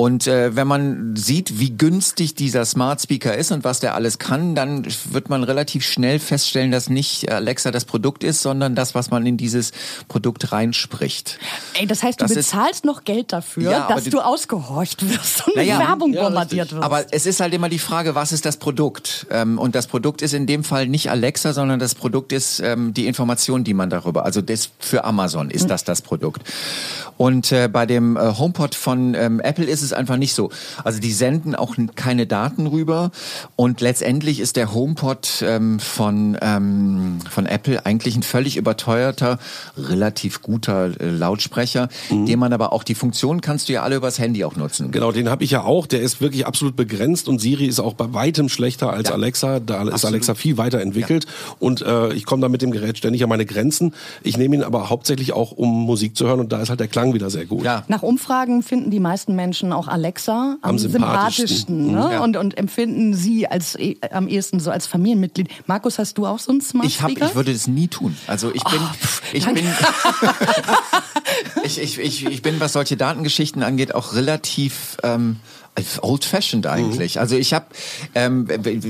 Und 0.00 0.26
äh, 0.26 0.56
wenn 0.56 0.66
man 0.66 1.14
sieht, 1.14 1.58
wie 1.58 1.76
günstig 1.76 2.34
dieser 2.34 2.64
Smart 2.64 3.02
Speaker 3.02 3.36
ist 3.36 3.52
und 3.52 3.64
was 3.64 3.80
der 3.80 3.94
alles 3.94 4.18
kann, 4.18 4.54
dann 4.54 4.86
wird 5.10 5.28
man 5.28 5.44
relativ 5.44 5.84
schnell 5.84 6.18
feststellen, 6.18 6.70
dass 6.70 6.88
nicht 6.88 7.30
Alexa 7.30 7.70
das 7.70 7.84
Produkt 7.84 8.24
ist, 8.24 8.40
sondern 8.40 8.74
das, 8.74 8.94
was 8.94 9.10
man 9.10 9.26
in 9.26 9.36
dieses 9.36 9.72
Produkt 10.08 10.52
reinspricht. 10.52 11.38
Ey, 11.78 11.86
das 11.86 12.02
heißt, 12.02 12.18
du 12.18 12.24
Das 12.24 12.30
ist- 12.30 12.50
bezahlst 12.50 12.86
noch 12.86 13.04
Geld 13.04 13.30
dafür, 13.34 13.70
Ja, 13.72 13.88
dass 13.88 14.04
du- 14.04 14.10
du 14.12 14.20
ausgehorcht 14.20 15.06
wirst 15.06 15.46
und 15.46 15.56
Naja, 15.56 15.76
mit 15.76 15.88
Werbung 15.88 16.12
ja, 16.14 16.22
bombardiert 16.22 16.72
wirst. 16.72 16.82
Aber 16.82 17.04
es 17.12 17.26
ist 17.26 17.40
halt 17.40 17.52
immer 17.52 17.68
die 17.68 17.78
Frage, 17.78 18.14
was 18.14 18.32
ist 18.32 18.46
das 18.46 18.56
Produkt? 18.56 19.26
Ähm, 19.30 19.58
und 19.58 19.74
das 19.74 19.86
Produkt 19.86 20.22
ist 20.22 20.32
in 20.32 20.46
dem 20.46 20.64
Fall 20.64 20.86
nicht 20.88 21.10
Alexa, 21.10 21.52
sondern 21.52 21.78
das 21.78 21.94
Produkt 21.94 22.32
ist 22.32 22.60
ähm, 22.60 22.94
die 22.94 23.06
Information, 23.06 23.64
die 23.64 23.74
man 23.74 23.90
darüber, 23.90 24.24
also 24.24 24.40
das 24.40 24.70
für 24.78 25.04
Amazon 25.04 25.50
ist 25.50 25.68
das 25.68 25.84
das 25.84 26.00
Produkt. 26.00 26.40
Und 27.18 27.52
äh, 27.52 27.68
bei 27.68 27.84
dem 27.84 28.16
äh, 28.16 28.32
HomePod 28.38 28.74
von 28.74 29.12
ähm, 29.14 29.40
Apple 29.40 29.66
ist 29.66 29.82
es 29.82 29.89
einfach 29.92 30.16
nicht 30.16 30.34
so. 30.34 30.50
Also 30.84 31.00
die 31.00 31.12
senden 31.12 31.54
auch 31.54 31.76
keine 31.94 32.26
Daten 32.26 32.66
rüber 32.66 33.10
und 33.56 33.80
letztendlich 33.80 34.40
ist 34.40 34.56
der 34.56 34.72
HomePod 34.74 35.42
ähm, 35.46 35.80
von 35.80 36.36
ähm, 36.40 37.18
von 37.28 37.46
Apple 37.46 37.84
eigentlich 37.86 38.16
ein 38.16 38.22
völlig 38.22 38.56
überteuerter, 38.56 39.38
relativ 39.76 40.42
guter 40.42 40.90
äh, 41.00 41.10
Lautsprecher, 41.10 41.88
den 42.10 42.38
man 42.38 42.52
aber 42.52 42.72
auch 42.72 42.84
die 42.84 42.94
Funktion 42.94 43.40
kannst 43.40 43.68
du 43.68 43.72
ja 43.72 43.82
alle 43.82 43.96
übers 43.96 44.18
Handy 44.18 44.44
auch 44.44 44.56
nutzen. 44.56 44.90
Genau, 44.90 45.12
den 45.12 45.28
habe 45.28 45.44
ich 45.44 45.50
ja 45.50 45.62
auch. 45.62 45.86
Der 45.86 46.00
ist 46.00 46.20
wirklich 46.20 46.46
absolut 46.46 46.76
begrenzt 46.76 47.28
und 47.28 47.38
Siri 47.40 47.66
ist 47.66 47.80
auch 47.80 47.94
bei 47.94 48.12
weitem 48.12 48.48
schlechter 48.48 48.92
als 48.92 49.08
Ja. 49.08 49.14
Alexa. 49.14 49.60
Da 49.60 49.82
ist 49.82 49.92
Absolut. 49.92 50.14
Alexa 50.14 50.34
viel 50.34 50.56
weiterentwickelt 50.58 51.26
und 51.58 51.82
äh, 51.82 52.12
ich 52.14 52.24
komme 52.26 52.42
da 52.42 52.48
mit 52.48 52.62
dem 52.62 52.70
Gerät 52.70 52.98
ständig 52.98 53.22
an 53.22 53.28
meine 53.28 53.46
Grenzen. 53.46 53.94
Ich 54.22 54.36
nehme 54.36 54.56
ihn 54.56 54.62
aber 54.62 54.90
hauptsächlich 54.90 55.32
auch, 55.32 55.52
um 55.52 55.84
Musik 55.86 56.16
zu 56.16 56.26
hören 56.26 56.40
und 56.40 56.52
da 56.52 56.60
ist 56.60 56.68
halt 56.70 56.80
der 56.80 56.88
Klang 56.88 57.14
wieder 57.14 57.30
sehr 57.30 57.46
gut. 57.46 57.64
Ja, 57.64 57.84
Nach 57.88 58.02
Umfragen 58.02 58.62
finden 58.62 58.90
die 58.90 59.00
meisten 59.00 59.34
Menschen 59.34 59.72
auch 59.72 59.79
Alexa 59.88 60.56
am, 60.62 60.70
Am 60.70 60.78
sympathischsten. 60.78 61.84
sympathischsten, 61.84 61.92
ne? 61.92 62.08
Ja. 62.14 62.20
und, 62.22 62.36
und 62.36 62.56
empfinden 62.58 63.14
sie 63.14 63.46
als 63.46 63.74
eh- 63.78 63.96
am 64.12 64.28
ehesten 64.28 64.60
so 64.60 64.70
als 64.70 64.86
Familienmitglied. 64.86 65.48
Markus, 65.66 65.98
hast 65.98 66.18
du 66.18 66.26
auch 66.26 66.38
so 66.38 66.50
einen 66.52 66.60
Smart 66.60 66.86
Ich, 66.86 67.02
hab, 67.02 67.10
Speaker? 67.10 67.26
ich 67.26 67.34
würde 67.34 67.52
das 67.52 67.66
nie 67.66 67.88
tun. 67.88 68.16
Also 68.26 68.50
ich 68.54 68.62
bin, 68.64 68.80
ich 69.32 69.44
bin, 69.46 69.56
ich, 71.64 71.80
ich, 71.80 71.98
ich, 71.98 72.26
ich 72.26 72.42
bin, 72.42 72.60
was 72.60 72.72
solche 72.72 72.96
Datengeschichten 72.96 73.62
angeht, 73.62 73.94
auch 73.94 74.14
relativ 74.14 74.96
ähm, 75.02 75.36
old-fashioned 76.02 76.66
eigentlich. 76.66 77.20
Also 77.20 77.36
ich 77.36 77.54
habe, 77.54 77.64
ähm, 78.14 78.46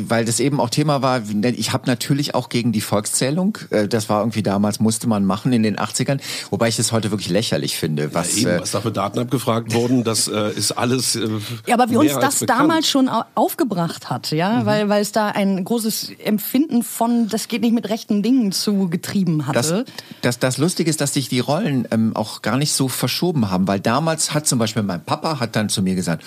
weil 0.08 0.25
das 0.25 0.40
eben 0.40 0.58
auch 0.60 0.70
Thema 0.70 1.02
war, 1.02 1.22
ich 1.42 1.72
habe 1.72 1.87
natürlich 1.87 2.34
auch 2.34 2.49
gegen 2.49 2.72
die 2.72 2.80
Volkszählung, 2.80 3.58
äh, 3.70 3.87
das 3.87 4.08
war 4.08 4.20
irgendwie 4.22 4.42
damals, 4.42 4.80
musste 4.80 5.06
man 5.06 5.25
machen 5.25 5.52
in 5.52 5.62
den 5.62 5.76
80ern, 5.76 6.18
wobei 6.50 6.68
ich 6.68 6.76
das 6.76 6.90
heute 6.90 7.10
wirklich 7.10 7.28
lächerlich 7.28 7.76
finde. 7.76 8.12
Was, 8.14 8.37
Eben, 8.38 8.50
äh, 8.50 8.60
was 8.60 8.72
da 8.72 8.80
für 8.80 8.90
Daten 8.90 9.18
abgefragt 9.20 9.72
wurden, 9.75 10.02
das 10.04 10.26
äh, 10.26 10.50
ist 10.52 10.72
alles. 10.72 11.14
Äh, 11.16 11.28
Ja, 11.66 11.75
aber 11.75 11.90
wie 11.90 11.96
mehr 11.99 12.00
uns 12.00 12.12
das 12.14 12.40
damals 12.40 12.88
schon 12.88 13.08
au- 13.08 13.25
aufgebracht 13.37 14.10
hat, 14.10 14.30
ja, 14.32 14.64
weil, 14.66 14.88
weil 14.88 15.02
es 15.02 15.12
da 15.12 15.28
ein 15.28 15.62
großes 15.64 16.12
Empfinden 16.25 16.82
von, 16.82 17.28
das 17.28 17.46
geht 17.46 17.60
nicht 17.60 17.75
mit 17.75 17.88
rechten 17.88 18.22
Dingen 18.22 18.50
zu 18.52 18.88
getrieben 18.88 19.44
Das, 19.52 19.70
hatte. 19.70 19.84
das, 20.22 20.38
das 20.40 20.58
Lustige 20.58 20.90
ist, 20.90 21.00
dass 21.00 21.14
sich 21.14 21.28
die 21.28 21.40
Rollen 21.40 21.87
ähm, 21.92 22.16
auch 22.20 22.42
gar 22.42 22.56
nicht 22.56 22.72
so 22.72 22.88
verschoben 22.88 23.50
haben, 23.50 23.66
weil 23.66 23.80
damals 23.80 24.34
hat 24.34 24.46
zum 24.46 24.58
Beispiel 24.58 24.82
mein 24.82 25.02
Papa 25.02 25.40
hat 25.40 25.56
dann 25.56 25.68
zu 25.68 25.82
mir 25.82 25.94
gesagt, 25.94 26.24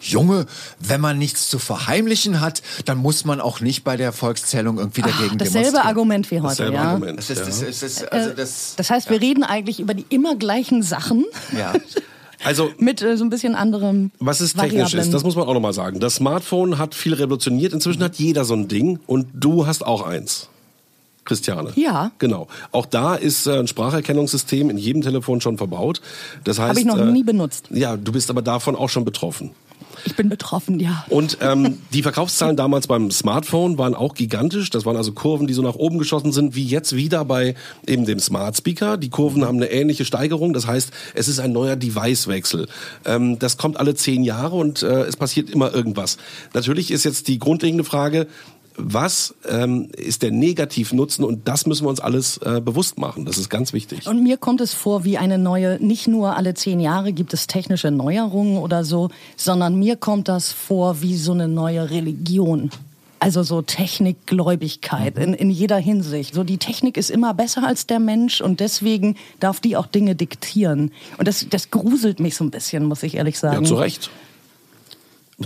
Junge, 0.00 0.46
wenn 0.80 1.00
man 1.00 1.18
nichts 1.18 1.48
zu 1.48 1.58
verheimlichen 1.58 2.40
hat, 2.40 2.62
dann 2.84 2.98
muss 2.98 3.24
man 3.24 3.40
auch 3.40 3.60
nicht 3.60 3.84
bei 3.84 3.96
der 3.96 4.12
Volkszählung 4.12 4.78
irgendwie 4.78 5.02
dagegen 5.02 5.38
Dasselbe 5.38 5.68
demonstrieren. 5.68 5.86
Argument 5.86 6.30
wie 6.30 6.40
heute, 6.40 6.48
Dasselbe 6.48 6.74
ja. 6.74 6.82
Argument. 6.82 7.18
Das 7.18 7.30
ist, 7.30 7.40
das 7.40 7.62
ist, 7.62 7.82
das 7.82 7.82
ist, 7.82 8.12
also 8.12 8.30
das, 8.34 8.74
Das 8.76 8.90
heißt, 8.90 9.08
wir 9.08 9.20
reden 9.20 9.44
eigentlich 9.44 9.80
über 9.80 9.94
die 9.94 10.04
immer 10.10 10.36
gleichen 10.36 10.82
Sachen 10.82 11.24
ja. 11.56 11.72
Also 12.44 12.70
mit 12.78 13.00
äh, 13.00 13.16
so 13.16 13.24
ein 13.24 13.30
bisschen 13.30 13.54
anderem 13.54 14.10
Was 14.18 14.40
es 14.40 14.52
technisch 14.52 14.72
Variablen. 14.72 15.00
ist, 15.00 15.14
das 15.14 15.24
muss 15.24 15.36
man 15.36 15.48
auch 15.48 15.54
nochmal 15.54 15.72
sagen. 15.72 16.00
Das 16.00 16.16
Smartphone 16.16 16.76
hat 16.76 16.94
viel 16.94 17.14
revolutioniert. 17.14 17.72
Inzwischen 17.72 18.02
hat 18.02 18.16
jeder 18.16 18.44
so 18.44 18.54
ein 18.54 18.68
Ding 18.68 19.00
und 19.06 19.26
du 19.32 19.66
hast 19.66 19.84
auch 19.84 20.02
eins. 20.02 20.48
Christiane. 21.26 21.72
Ja. 21.76 22.12
Genau. 22.18 22.48
Auch 22.72 22.86
da 22.86 23.14
ist 23.14 23.46
äh, 23.46 23.58
ein 23.58 23.66
Spracherkennungssystem 23.66 24.70
in 24.70 24.78
jedem 24.78 25.02
Telefon 25.02 25.40
schon 25.40 25.58
verbaut. 25.58 26.00
Das 26.44 26.58
heißt, 26.58 26.78
ich 26.78 26.86
noch 26.86 26.98
äh, 26.98 27.04
nie 27.04 27.24
benutzt. 27.24 27.68
Ja, 27.70 27.96
du 27.96 28.12
bist 28.12 28.30
aber 28.30 28.42
davon 28.42 28.76
auch 28.76 28.88
schon 28.88 29.04
betroffen. 29.04 29.50
Ich 30.04 30.14
bin 30.14 30.28
betroffen, 30.28 30.78
ja. 30.78 31.04
Und 31.08 31.38
ähm, 31.40 31.78
die 31.92 32.02
Verkaufszahlen 32.02 32.56
damals 32.56 32.86
beim 32.86 33.10
Smartphone 33.10 33.78
waren 33.78 33.94
auch 33.94 34.14
gigantisch. 34.14 34.70
Das 34.70 34.84
waren 34.84 34.96
also 34.96 35.12
Kurven, 35.12 35.46
die 35.46 35.54
so 35.54 35.62
nach 35.62 35.74
oben 35.74 35.98
geschossen 35.98 36.32
sind, 36.32 36.54
wie 36.54 36.64
jetzt 36.64 36.94
wieder 36.94 37.24
bei 37.24 37.54
eben 37.86 38.04
dem 38.04 38.18
Smart 38.18 38.56
Speaker. 38.56 38.96
Die 38.98 39.10
Kurven 39.10 39.44
haben 39.44 39.56
eine 39.56 39.70
ähnliche 39.70 40.04
Steigerung. 40.04 40.52
Das 40.52 40.66
heißt, 40.66 40.92
es 41.14 41.28
ist 41.28 41.40
ein 41.40 41.52
neuer 41.52 41.76
Device-Wechsel. 41.76 42.68
Ähm, 43.04 43.38
das 43.38 43.56
kommt 43.56 43.78
alle 43.80 43.94
zehn 43.94 44.22
Jahre 44.22 44.56
und 44.56 44.82
äh, 44.82 45.02
es 45.04 45.16
passiert 45.16 45.50
immer 45.50 45.74
irgendwas. 45.74 46.18
Natürlich 46.54 46.90
ist 46.90 47.04
jetzt 47.04 47.28
die 47.28 47.38
grundlegende 47.38 47.84
Frage, 47.84 48.26
was 48.78 49.34
ähm, 49.48 49.90
ist 49.96 50.22
der 50.22 50.30
Negativnutzen? 50.30 51.24
Und 51.24 51.48
das 51.48 51.66
müssen 51.66 51.84
wir 51.84 51.90
uns 51.90 52.00
alles 52.00 52.38
äh, 52.38 52.60
bewusst 52.60 52.98
machen. 52.98 53.24
Das 53.24 53.38
ist 53.38 53.48
ganz 53.48 53.72
wichtig. 53.72 54.06
Und 54.06 54.22
mir 54.22 54.36
kommt 54.36 54.60
es 54.60 54.74
vor 54.74 55.04
wie 55.04 55.18
eine 55.18 55.38
neue, 55.38 55.78
nicht 55.84 56.06
nur 56.06 56.36
alle 56.36 56.54
zehn 56.54 56.80
Jahre 56.80 57.12
gibt 57.12 57.32
es 57.34 57.46
technische 57.46 57.90
Neuerungen 57.90 58.58
oder 58.58 58.84
so, 58.84 59.10
sondern 59.36 59.78
mir 59.78 59.96
kommt 59.96 60.28
das 60.28 60.52
vor 60.52 61.00
wie 61.02 61.16
so 61.16 61.32
eine 61.32 61.48
neue 61.48 61.90
Religion. 61.90 62.70
Also 63.18 63.42
so 63.42 63.62
Technikgläubigkeit 63.62 65.16
in, 65.16 65.32
in 65.32 65.50
jeder 65.50 65.78
Hinsicht. 65.78 66.34
So 66.34 66.44
die 66.44 66.58
Technik 66.58 66.98
ist 66.98 67.10
immer 67.10 67.32
besser 67.32 67.66
als 67.66 67.86
der 67.86 67.98
Mensch 67.98 68.42
und 68.42 68.60
deswegen 68.60 69.16
darf 69.40 69.58
die 69.60 69.76
auch 69.76 69.86
Dinge 69.86 70.14
diktieren. 70.14 70.92
Und 71.16 71.26
das, 71.26 71.46
das 71.48 71.70
gruselt 71.70 72.20
mich 72.20 72.36
so 72.36 72.44
ein 72.44 72.50
bisschen, 72.50 72.84
muss 72.84 73.02
ich 73.02 73.14
ehrlich 73.14 73.38
sagen. 73.38 73.64
Ja, 73.64 73.68
zu 73.68 73.76
Recht. 73.76 74.10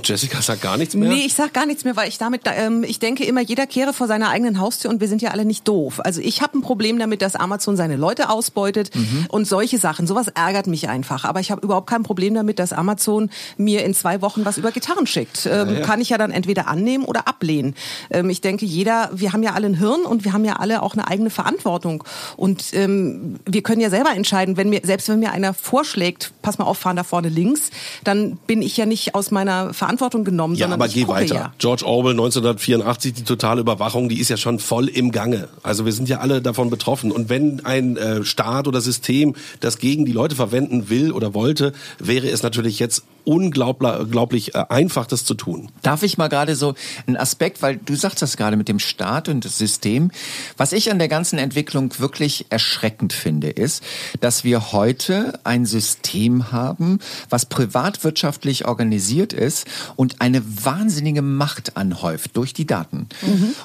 Jessica 0.04 0.40
sagt 0.40 0.62
gar 0.62 0.76
nichts 0.76 0.94
mehr. 0.94 1.08
Nee, 1.08 1.24
ich 1.26 1.34
sag 1.34 1.52
gar 1.52 1.66
nichts 1.66 1.82
mehr, 1.82 1.96
weil 1.96 2.08
ich 2.08 2.16
damit, 2.16 2.42
ähm, 2.46 2.84
ich 2.84 3.00
denke 3.00 3.24
immer, 3.24 3.40
jeder 3.40 3.66
kehre 3.66 3.92
vor 3.92 4.06
seiner 4.06 4.28
eigenen 4.30 4.60
Haustür 4.60 4.88
und 4.88 5.00
wir 5.00 5.08
sind 5.08 5.20
ja 5.20 5.32
alle 5.32 5.44
nicht 5.44 5.66
doof. 5.66 5.98
Also 6.04 6.20
ich 6.20 6.42
habe 6.42 6.56
ein 6.58 6.62
Problem 6.62 6.96
damit, 7.00 7.22
dass 7.22 7.34
Amazon 7.34 7.76
seine 7.76 7.96
Leute 7.96 8.30
ausbeutet 8.30 8.92
und 9.28 9.48
solche 9.48 9.78
Sachen. 9.78 10.06
Sowas 10.06 10.28
ärgert 10.28 10.68
mich 10.68 10.88
einfach. 10.88 11.24
Aber 11.24 11.40
ich 11.40 11.50
habe 11.50 11.62
überhaupt 11.62 11.90
kein 11.90 12.04
Problem 12.04 12.34
damit, 12.34 12.60
dass 12.60 12.72
Amazon 12.72 13.30
mir 13.56 13.84
in 13.84 13.92
zwei 13.92 14.22
Wochen 14.22 14.44
was 14.44 14.58
über 14.58 14.70
Gitarren 14.70 15.08
schickt. 15.08 15.46
Ähm, 15.50 15.82
Kann 15.82 16.00
ich 16.00 16.10
ja 16.10 16.18
dann 16.18 16.30
entweder 16.30 16.68
annehmen 16.68 17.04
oder 17.04 17.26
ablehnen. 17.26 17.74
Ähm, 18.10 18.30
ich 18.30 18.40
denke, 18.40 18.66
jeder, 18.66 19.10
wir 19.12 19.32
haben 19.32 19.42
ja 19.42 19.54
alle 19.54 19.66
ein 19.66 19.74
Hirn 19.74 20.02
und 20.02 20.24
wir 20.24 20.32
haben 20.32 20.44
ja 20.44 20.56
alle 20.56 20.82
auch 20.82 20.92
eine 20.92 21.08
eigene 21.08 21.30
Verantwortung. 21.30 22.04
Und 22.36 22.66
ähm, 22.74 23.40
wir 23.44 23.62
können 23.62 23.80
ja 23.80 23.90
selber 23.90 24.12
entscheiden, 24.14 24.56
wenn 24.56 24.70
mir, 24.70 24.82
selbst 24.84 25.08
wenn 25.08 25.18
mir 25.18 25.32
einer 25.32 25.52
vorschlägt, 25.52 26.32
pass 26.42 26.58
mal 26.58 26.66
auf, 26.66 26.78
fahren 26.78 26.94
da 26.94 27.02
vorne 27.02 27.28
links, 27.28 27.70
dann 28.04 28.36
bin 28.46 28.62
ich 28.62 28.76
ja 28.76 28.86
nicht 28.86 29.16
aus 29.16 29.32
meiner 29.32 29.74
Verantwortung 29.80 30.24
genommen, 30.24 30.54
Ja, 30.54 30.66
sondern 30.66 30.80
aber 30.80 30.88
geh 30.92 31.08
weiter. 31.08 31.34
ja. 31.34 31.52
George 31.58 31.84
Orwell 31.84 32.12
1984, 32.12 33.12
die 33.14 33.24
totale 33.24 33.60
Überwachung, 33.60 34.08
die 34.08 34.20
ist 34.20 34.28
ja 34.28 34.36
schon 34.36 34.58
voll 34.58 34.88
im 34.88 35.10
Gange. 35.10 35.48
Also 35.62 35.84
wir 35.84 35.92
sind 35.92 36.08
ja 36.08 36.18
alle 36.20 36.40
davon 36.40 36.70
betroffen. 36.70 37.10
Und 37.10 37.28
wenn 37.28 37.64
ein 37.64 37.96
äh, 37.96 38.22
Staat 38.24 38.68
oder 38.68 38.80
System 38.80 39.34
das 39.60 39.78
gegen 39.78 40.04
die 40.04 40.12
Leute 40.12 40.36
verwenden 40.36 40.88
will 40.90 41.12
oder 41.12 41.34
wollte, 41.34 41.72
wäre 41.98 42.28
es 42.28 42.42
natürlich 42.42 42.78
jetzt 42.78 43.04
unglaublich 43.24 44.54
äh, 44.54 44.64
einfach, 44.68 45.06
das 45.06 45.24
zu 45.24 45.34
tun. 45.34 45.70
Darf 45.82 46.02
ich 46.02 46.18
mal 46.18 46.28
gerade 46.28 46.56
so 46.56 46.74
einen 47.06 47.16
Aspekt, 47.16 47.62
weil 47.62 47.76
du 47.76 47.94
sagst 47.94 48.22
das 48.22 48.36
gerade 48.36 48.56
mit 48.56 48.68
dem 48.68 48.78
Staat 48.78 49.28
und 49.28 49.44
das 49.44 49.58
System. 49.58 50.10
Was 50.56 50.72
ich 50.72 50.90
an 50.90 50.98
der 50.98 51.08
ganzen 51.08 51.38
Entwicklung 51.38 51.92
wirklich 51.98 52.46
erschreckend 52.50 53.12
finde, 53.12 53.48
ist, 53.50 53.82
dass 54.20 54.44
wir 54.44 54.72
heute 54.72 55.38
ein 55.44 55.66
System 55.66 56.52
haben, 56.52 56.98
was 57.28 57.46
privatwirtschaftlich 57.46 58.66
organisiert 58.66 59.32
ist 59.32 59.66
und 59.96 60.20
eine 60.20 60.42
wahnsinnige 60.64 61.22
Macht 61.22 61.76
anhäuft 61.76 62.36
durch 62.36 62.52
die 62.54 62.66
Daten. 62.66 63.08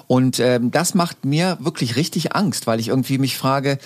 Und 0.07 0.39
ähm, 0.39 0.71
das 0.71 0.93
macht 0.95 1.25
mir 1.25 1.57
wirklich 1.61 1.95
richtig 1.95 2.35
Angst, 2.35 2.67
weil 2.67 2.79
ich 2.79 2.89
irgendwie 2.89 3.17
mich 3.17 3.37
frage, 3.37 3.77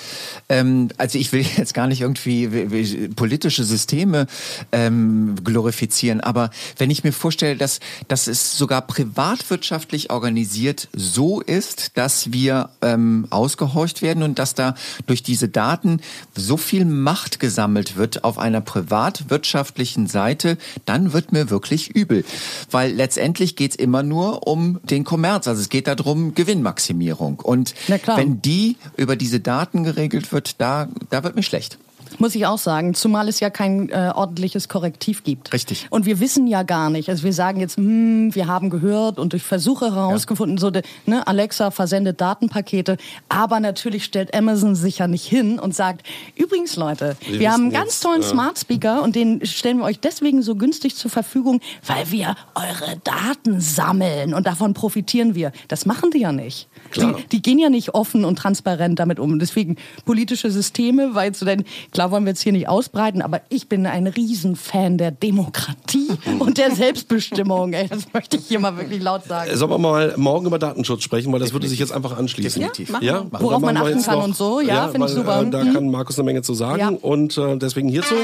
ähm, 0.50 0.90
also 0.98 1.18
ich 1.18 1.32
will 1.32 1.46
jetzt 1.58 1.74
gar 1.74 1.88
nicht 1.88 2.02
irgendwie 2.02 2.52
wie- 2.52 2.72
wie 2.72 3.08
politische 3.10 3.64
Systeme 3.64 4.28
ähm, 4.72 5.36
glorifizieren 5.44 5.59
glorifizieren. 5.60 6.22
Aber 6.22 6.52
wenn 6.78 6.90
ich 6.90 7.04
mir 7.04 7.12
vorstelle, 7.12 7.58
dass, 7.58 7.82
dass 8.08 8.28
es 8.28 8.58
sogar 8.58 8.82
privatwirtschaftlich 8.82 10.10
organisiert 10.10 10.88
so 10.94 11.42
ist, 11.42 11.98
dass 11.98 12.32
wir 12.32 12.70
ähm, 12.82 13.28
ausgehorcht 13.30 14.02
werden 14.02 14.24
und 14.24 14.40
dass 14.40 14.56
da 14.56 14.76
durch 15.06 15.22
diese 15.22 15.50
Daten 15.50 16.00
so 16.34 16.56
viel 16.56 16.86
Macht 16.86 17.42
gesammelt 17.42 17.98
wird 17.98 18.24
auf 18.24 18.38
einer 18.38 18.62
privatwirtschaftlichen 18.62 20.08
Seite, 20.08 20.58
dann 20.86 21.12
wird 21.12 21.34
mir 21.34 21.50
wirklich 21.50 21.90
übel. 21.90 22.24
Weil 22.72 22.94
letztendlich 22.94 23.58
geht's 23.58 23.76
immer 23.76 24.02
nur 24.02 24.48
um 24.48 24.80
den 24.84 25.04
Kommerz. 25.04 25.48
Also 25.48 25.62
es 25.62 25.68
geht 25.68 25.88
darum, 25.88 26.36
Gewinnmaximierung. 26.36 27.40
Und 27.40 27.76
wenn 28.16 28.42
die 28.42 28.78
über 28.96 29.18
diese 29.18 29.42
Daten 29.42 29.84
geregelt 29.84 30.32
wird, 30.32 30.62
da, 30.62 30.88
da 31.10 31.24
wird 31.24 31.36
mir 31.36 31.44
schlecht. 31.44 31.78
Muss 32.18 32.36
ich 32.36 32.46
auch 32.46 32.58
sagen, 32.58 32.94
zumal 32.94 33.28
es 33.28 33.40
ja 33.40 33.50
kein 33.50 33.90
äh, 33.90 34.12
ordentliches 34.16 34.70
Korrektiv 34.70 35.24
gibt. 35.24 35.54
Richtig. 35.54 35.88
Und 35.90 36.06
wir 36.06 36.20
wissen 36.20 36.48
ja 36.48 36.64
gar 36.64 36.90
nicht. 36.90 37.10
Also 37.10 37.24
wir 37.24 37.34
sagen 37.34 37.60
jetzt, 37.60 37.78
hm, 37.78 38.34
wir 38.34 38.48
haben 38.48 38.70
gehört 38.70 39.20
und 39.20 39.34
durch 39.34 39.44
Versuche 39.44 39.94
herausgefunden, 39.94 40.58
so 40.58 40.72
de, 40.72 40.84
ne, 41.06 41.26
Alexa 41.28 41.72
versendet 41.72 42.22
Datenpakete. 42.22 42.98
Aber 43.28 43.60
natürlich 43.60 44.04
stellt 44.04 44.34
Amazon 44.34 44.76
sich 44.76 45.00
ja 45.00 45.08
nicht 45.08 45.26
hin 45.26 45.60
und 45.60 45.76
sagt, 45.76 46.06
übrigens 46.36 46.76
Leute, 46.76 47.16
wir, 47.28 47.40
Wir 47.40 47.52
haben 47.52 47.64
einen 47.64 47.72
ganz 47.72 48.00
tollen 48.00 48.22
ja. 48.22 48.28
Smart 48.28 48.60
Speaker 48.60 49.02
und 49.04 49.16
den 49.16 49.46
stellen 49.46 49.80
wir 49.80 49.86
euch 49.86 50.00
deswegen 50.00 50.42
so 50.42 50.56
günstig 50.56 50.96
zur 50.96 51.12
Verfügung, 51.12 51.62
weil 51.86 52.12
wir 52.12 52.36
eure 52.56 52.98
Daten 53.04 53.60
sammeln 53.60 54.34
und 54.34 54.46
davon 54.46 54.74
profitieren 54.74 55.36
wir. 55.36 55.52
Das 55.68 55.86
machen 55.86 56.12
die 56.12 56.20
ja 56.20 56.32
nicht. 56.32 56.68
Klar. 56.92 57.16
Die, 57.16 57.28
die 57.28 57.42
gehen 57.42 57.60
ja 57.60 57.70
nicht 57.70 57.94
offen 57.94 58.26
und 58.26 58.38
transparent 58.38 59.00
damit 59.00 59.20
um. 59.20 59.40
Deswegen 59.40 59.78
politische 60.06 60.52
Systeme, 60.52 61.16
weil 61.16 61.34
so 61.34 61.46
denn, 61.46 61.64
klar 62.00 62.12
wollen 62.12 62.24
wir 62.24 62.30
jetzt 62.30 62.44
hier 62.44 62.54
nicht 62.54 62.70
ausbreiten, 62.70 63.22
aber 63.22 63.42
ich 63.50 63.68
bin 63.68 63.86
ein 63.86 64.08
Riesenfan 64.08 64.98
der 64.98 65.12
Demokratie 65.12 66.08
und 66.40 66.58
der 66.58 66.72
Selbstbestimmung. 66.74 67.74
Ey, 67.74 67.90
das 67.90 68.04
möchte 68.14 68.38
ich 68.38 68.46
hier 68.48 68.62
mal 68.62 68.78
wirklich 68.78 69.04
laut 69.04 69.26
sagen. 69.26 69.52
Sollen 69.54 69.70
wir 69.72 69.78
mal 69.80 70.14
morgen 70.16 70.46
über 70.46 70.60
Datenschutz 70.60 71.04
sprechen, 71.04 71.34
weil 71.34 71.42
das 71.42 71.52
würde 71.52 71.68
sich 71.68 71.78
jetzt 71.78 71.92
einfach 71.92 72.18
anschließen. 72.18 72.62
Definitiv. 72.62 72.92
Ja, 73.02 73.18
Ja, 73.18 73.26
Worauf 73.32 73.62
man 73.62 73.76
achten 73.76 74.02
kann 74.02 74.20
und 74.20 74.34
so, 74.34 74.62
ja, 74.62 74.88
finde 74.88 75.08
ich 75.08 75.14
super. 75.14 75.42
Äh, 75.42 75.50
da 75.50 75.62
Mhm. 75.66 75.74
kann 75.74 75.90
Markus 75.92 76.18
eine 76.18 76.24
Menge 76.24 76.42
zu 76.42 76.54
sagen 76.54 76.80
Ja. 76.80 76.88
und 76.90 77.38
äh, 77.38 77.58
deswegen 77.58 77.90
hierzu. 77.90 78.16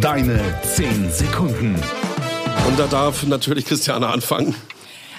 Deine 0.00 0.38
10 0.76 1.10
Sekunden. 1.10 1.74
Und 2.68 2.78
da 2.78 2.86
darf 2.86 3.26
natürlich 3.26 3.64
Christiane 3.66 4.06
anfangen. 4.06 4.54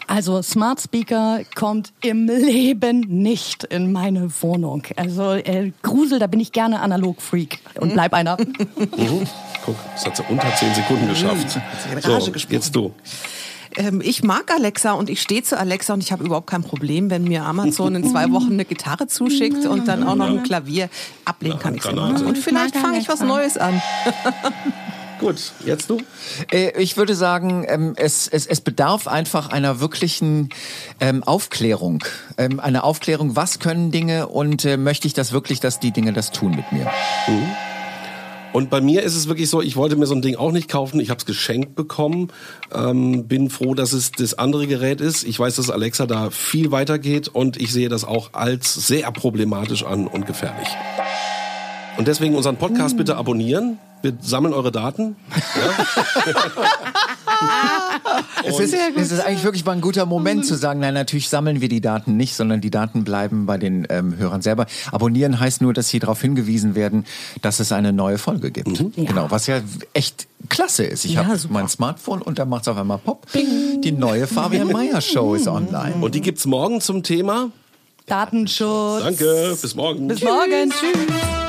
Also 0.09 0.41
Smart 0.41 0.81
Speaker 0.81 1.41
kommt 1.53 1.93
im 2.01 2.25
Leben 2.25 3.01
nicht 3.01 3.63
in 3.65 3.91
meine 3.91 4.31
Wohnung. 4.41 4.81
Also 4.95 5.33
äh, 5.33 5.71
Grusel, 5.83 6.17
da 6.17 6.25
bin 6.25 6.39
ich 6.39 6.51
gerne 6.51 6.81
Analog-Freak 6.81 7.59
und 7.79 7.93
bleib 7.93 8.13
einer. 8.13 8.37
Mhm. 8.97 9.27
Guck, 9.65 9.75
das 9.93 10.05
hat 10.05 10.17
sie 10.17 10.23
unter 10.29 10.53
10 10.53 10.73
Sekunden 10.73 11.07
geschafft. 11.09 11.59
So, 12.01 12.31
jetzt 12.49 12.75
du. 12.75 12.93
Ähm, 13.75 14.01
ich 14.03 14.23
mag 14.23 14.51
Alexa 14.51 14.93
und 14.93 15.09
ich 15.09 15.21
stehe 15.21 15.43
zu 15.43 15.57
Alexa 15.57 15.93
und 15.93 16.01
ich 16.01 16.11
habe 16.11 16.23
überhaupt 16.23 16.47
kein 16.47 16.63
Problem, 16.63 17.09
wenn 17.09 17.25
mir 17.25 17.43
Amazon 17.43 17.95
in 17.95 18.09
zwei 18.09 18.31
Wochen 18.31 18.53
eine 18.53 18.65
Gitarre 18.65 19.07
zuschickt 19.07 19.65
und 19.65 19.87
dann 19.87 20.03
auch 20.03 20.15
noch 20.15 20.27
ein 20.27 20.43
Klavier. 20.43 20.89
Ablehnen 21.25 21.59
kann 21.59 21.75
ich 21.75 21.85
immer. 21.85 22.07
Granate. 22.07 22.25
Und 22.25 22.37
vielleicht 22.37 22.75
fange 22.75 22.99
ich 22.99 23.07
was 23.09 23.21
Neues 23.21 23.57
an. 23.57 23.81
Gut, 25.19 25.51
jetzt 25.65 25.89
du. 25.89 26.01
Äh, 26.51 26.71
Ich 26.81 26.95
würde 26.95 27.13
sagen, 27.13 27.65
ähm, 27.67 27.93
es, 27.97 28.27
es, 28.27 28.45
es 28.45 28.61
bedarf 28.61 29.07
einfach 29.07 29.49
einer 29.49 29.81
wirklichen 29.81 30.49
ähm, 31.01 31.23
Aufklärung. 31.23 32.03
Ähm, 32.37 32.59
Eine 32.59 32.83
Aufklärung, 32.83 33.35
was 33.35 33.59
können 33.59 33.91
Dinge 33.91 34.27
und 34.27 34.63
äh, 34.63 34.77
möchte 34.77 35.07
ich 35.07 35.13
das 35.13 35.31
wirklich, 35.33 35.59
dass 35.59 35.79
die 35.79 35.91
Dinge 35.91 36.13
das 36.13 36.31
tun 36.31 36.55
mit 36.55 36.71
mir. 36.71 36.89
Und 38.53 38.69
bei 38.69 38.81
mir 38.81 39.03
ist 39.03 39.15
es 39.15 39.27
wirklich 39.27 39.49
so, 39.49 39.61
ich 39.61 39.75
wollte 39.75 39.95
mir 39.95 40.07
so 40.07 40.15
ein 40.15 40.21
Ding 40.21 40.35
auch 40.35 40.51
nicht 40.51 40.69
kaufen. 40.69 40.99
Ich 40.99 41.09
habe 41.09 41.19
es 41.19 41.25
geschenkt 41.25 41.75
bekommen. 41.75 42.29
Ähm, 42.73 43.27
bin 43.27 43.49
froh, 43.49 43.75
dass 43.75 43.93
es 43.93 44.11
das 44.11 44.35
andere 44.35 44.67
Gerät 44.67 45.01
ist. 45.01 45.23
Ich 45.23 45.37
weiß, 45.37 45.57
dass 45.57 45.69
Alexa 45.69 46.05
da 46.05 46.29
viel 46.31 46.71
weiter 46.71 46.97
geht 46.97 47.27
und 47.27 47.57
ich 47.57 47.71
sehe 47.71 47.89
das 47.89 48.05
auch 48.05 48.33
als 48.33 48.73
sehr 48.73 49.11
problematisch 49.11 49.83
an 49.83 50.07
und 50.07 50.25
gefährlich. 50.25 50.69
Und 51.99 52.07
deswegen 52.07 52.33
unseren 52.33 52.55
Podcast 52.55 52.95
bitte 52.95 53.17
abonnieren. 53.17 53.77
Wir 54.01 54.13
sammeln 54.21 54.53
eure 54.53 54.71
Daten. 54.71 55.17
Es 58.45 58.57
ist, 58.57 58.73
es 58.95 59.11
ist 59.11 59.19
eigentlich 59.19 59.43
wirklich 59.43 59.65
mal 59.65 59.73
ein 59.73 59.81
guter 59.81 60.05
Moment 60.05 60.45
zu 60.45 60.55
sagen, 60.55 60.79
nein, 60.79 60.93
natürlich 60.93 61.27
sammeln 61.27 61.59
wir 61.59 61.67
die 61.67 61.81
Daten 61.81 62.15
nicht, 62.15 62.35
sondern 62.35 62.61
die 62.61 62.71
Daten 62.71 63.03
bleiben 63.03 63.45
bei 63.45 63.57
den 63.57 63.85
ähm, 63.89 64.15
Hörern 64.17 64.41
selber. 64.41 64.65
Abonnieren 64.93 65.41
heißt 65.41 65.61
nur, 65.61 65.73
dass 65.73 65.89
sie 65.89 65.99
darauf 65.99 66.21
hingewiesen 66.21 66.73
werden, 66.73 67.05
dass 67.41 67.59
es 67.59 67.73
eine 67.73 67.91
neue 67.91 68.17
Folge 68.17 68.51
gibt. 68.51 68.81
Genau, 68.95 69.29
was 69.29 69.47
ja 69.47 69.59
echt 69.93 70.27
klasse 70.47 70.85
ist. 70.85 71.03
Ich 71.03 71.15
Ja, 71.15 71.25
habe 71.25 71.37
mein 71.49 71.67
Smartphone 71.67 72.21
und 72.21 72.39
da 72.39 72.45
macht 72.45 72.61
es 72.61 72.69
auf 72.69 72.77
einmal 72.77 72.99
Pop. 72.99 73.27
Die 73.33 73.91
neue 73.91 74.25
Fabian 74.25 74.71
Meyer 74.71 75.01
Show 75.01 75.35
ist 75.35 75.49
online. 75.49 75.95
Und 75.99 76.15
die 76.15 76.21
gibt's 76.21 76.45
morgen 76.45 76.79
zum 76.79 77.03
Thema. 77.03 77.51
Datenschutz. 78.05 79.03
Danke, 79.03 79.57
bis 79.61 79.75
morgen. 79.75 80.07
Bis 80.07 80.23
morgen. 80.23 80.69
Tschüss. 80.71 81.48